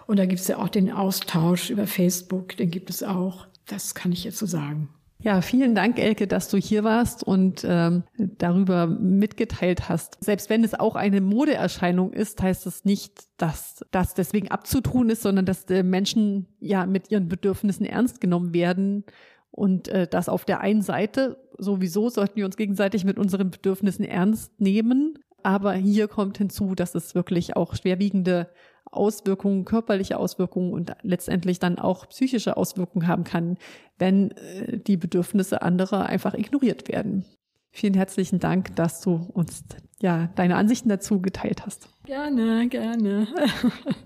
Und 0.08 0.18
da 0.18 0.26
gibt 0.26 0.40
es 0.40 0.48
ja 0.48 0.58
auch 0.58 0.68
den 0.68 0.90
Austausch 0.90 1.70
über 1.70 1.86
Facebook, 1.86 2.56
den 2.56 2.72
gibt 2.72 2.90
es 2.90 3.04
auch. 3.04 3.46
Das 3.66 3.94
kann 3.94 4.10
ich 4.10 4.24
jetzt 4.24 4.38
so 4.38 4.46
sagen. 4.46 4.88
Ja, 5.26 5.40
vielen 5.40 5.74
Dank, 5.74 5.98
Elke, 5.98 6.28
dass 6.28 6.48
du 6.50 6.56
hier 6.56 6.84
warst 6.84 7.24
und 7.24 7.66
ähm, 7.68 8.04
darüber 8.16 8.86
mitgeteilt 8.86 9.88
hast. 9.88 10.22
Selbst 10.22 10.48
wenn 10.50 10.62
es 10.62 10.78
auch 10.78 10.94
eine 10.94 11.20
Modeerscheinung 11.20 12.12
ist, 12.12 12.40
heißt 12.40 12.64
es 12.68 12.84
nicht, 12.84 13.24
dass 13.36 13.84
das 13.90 14.14
deswegen 14.14 14.52
abzutun 14.52 15.10
ist, 15.10 15.22
sondern 15.22 15.44
dass 15.44 15.64
äh, 15.64 15.82
Menschen 15.82 16.46
ja 16.60 16.86
mit 16.86 17.10
ihren 17.10 17.26
Bedürfnissen 17.26 17.84
ernst 17.84 18.20
genommen 18.20 18.54
werden 18.54 19.02
und 19.50 19.88
äh, 19.88 20.06
das 20.06 20.28
auf 20.28 20.44
der 20.44 20.60
einen 20.60 20.82
Seite 20.82 21.42
sowieso 21.58 22.08
sollten 22.08 22.36
wir 22.36 22.46
uns 22.46 22.56
gegenseitig 22.56 23.04
mit 23.04 23.18
unseren 23.18 23.50
Bedürfnissen 23.50 24.04
ernst 24.04 24.60
nehmen. 24.60 25.18
Aber 25.42 25.72
hier 25.72 26.06
kommt 26.06 26.38
hinzu, 26.38 26.76
dass 26.76 26.94
es 26.94 27.16
wirklich 27.16 27.56
auch 27.56 27.74
schwerwiegende 27.74 28.48
Auswirkungen, 28.90 29.64
körperliche 29.64 30.18
Auswirkungen 30.18 30.72
und 30.72 30.92
letztendlich 31.02 31.58
dann 31.58 31.78
auch 31.78 32.08
psychische 32.08 32.56
Auswirkungen 32.56 33.06
haben 33.06 33.24
kann, 33.24 33.58
wenn 33.98 34.30
äh, 34.32 34.78
die 34.78 34.96
Bedürfnisse 34.96 35.62
anderer 35.62 36.06
einfach 36.06 36.34
ignoriert 36.34 36.88
werden. 36.88 37.24
Vielen 37.70 37.94
herzlichen 37.94 38.38
Dank, 38.38 38.74
dass 38.76 39.00
du 39.00 39.28
uns 39.34 39.64
ja 40.00 40.28
deine 40.34 40.56
Ansichten 40.56 40.88
dazu 40.88 41.20
geteilt 41.20 41.66
hast. 41.66 41.88
Gerne, 42.04 42.68
gerne. 42.68 43.28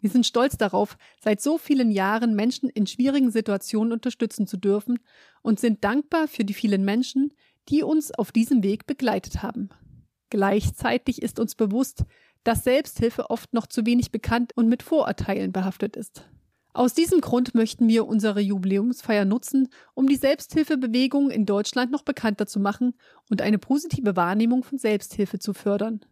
Wir 0.00 0.10
sind 0.10 0.26
stolz 0.26 0.56
darauf, 0.56 0.98
seit 1.20 1.40
so 1.40 1.58
vielen 1.58 1.92
Jahren 1.92 2.34
Menschen 2.34 2.68
in 2.68 2.88
schwierigen 2.88 3.30
Situationen 3.30 3.92
unterstützen 3.92 4.48
zu 4.48 4.56
dürfen 4.56 4.98
und 5.40 5.60
sind 5.60 5.84
dankbar 5.84 6.26
für 6.26 6.44
die 6.44 6.54
vielen 6.54 6.84
Menschen, 6.84 7.32
die 7.68 7.84
uns 7.84 8.12
auf 8.12 8.32
diesem 8.32 8.64
Weg 8.64 8.86
begleitet 8.86 9.44
haben. 9.44 9.68
Gleichzeitig 10.30 11.22
ist 11.22 11.38
uns 11.38 11.54
bewusst, 11.54 12.04
dass 12.46 12.62
Selbsthilfe 12.62 13.28
oft 13.28 13.52
noch 13.52 13.66
zu 13.66 13.84
wenig 13.86 14.12
bekannt 14.12 14.52
und 14.54 14.68
mit 14.68 14.84
Vorurteilen 14.84 15.50
behaftet 15.50 15.96
ist. 15.96 16.28
Aus 16.74 16.94
diesem 16.94 17.20
Grund 17.20 17.54
möchten 17.54 17.88
wir 17.88 18.06
unsere 18.06 18.40
Jubiläumsfeier 18.40 19.24
nutzen, 19.24 19.68
um 19.94 20.06
die 20.06 20.16
Selbsthilfebewegung 20.16 21.30
in 21.30 21.44
Deutschland 21.44 21.90
noch 21.90 22.02
bekannter 22.02 22.46
zu 22.46 22.60
machen 22.60 22.94
und 23.30 23.42
eine 23.42 23.58
positive 23.58 24.14
Wahrnehmung 24.14 24.62
von 24.62 24.78
Selbsthilfe 24.78 25.40
zu 25.40 25.54
fördern. 25.54 26.04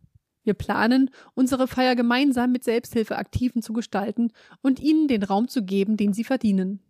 Wir 0.42 0.54
planen, 0.54 1.10
unsere 1.34 1.68
Feier 1.68 1.94
gemeinsam 1.94 2.50
mit 2.50 2.64
Selbsthilfeaktiven 2.64 3.62
zu 3.62 3.72
gestalten 3.72 4.32
und 4.60 4.80
ihnen 4.80 5.06
den 5.06 5.22
Raum 5.22 5.46
zu 5.46 5.64
geben, 5.64 5.96
den 5.96 6.14
sie 6.14 6.24
verdienen. 6.24 6.80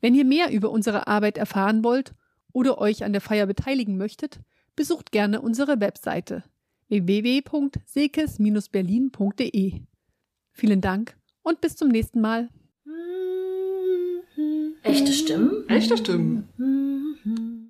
Wenn 0.00 0.16
ihr 0.16 0.24
mehr 0.24 0.50
über 0.50 0.70
unsere 0.70 1.06
Arbeit 1.06 1.38
erfahren 1.38 1.84
wollt 1.84 2.14
oder 2.52 2.78
euch 2.78 3.04
an 3.04 3.12
der 3.12 3.20
Feier 3.20 3.46
beteiligen 3.46 3.96
möchtet, 3.96 4.40
besucht 4.74 5.12
gerne 5.12 5.42
unsere 5.42 5.78
Webseite 5.78 6.42
www.sekes-berlin.de. 6.90 9.80
Vielen 10.52 10.80
Dank 10.80 11.16
und 11.42 11.60
bis 11.60 11.76
zum 11.76 11.88
nächsten 11.88 12.20
Mal. 12.20 12.48
Echte 14.82 15.12
Stimmen? 15.12 15.68
Echte 15.68 15.96
Stimmen. 15.96 16.48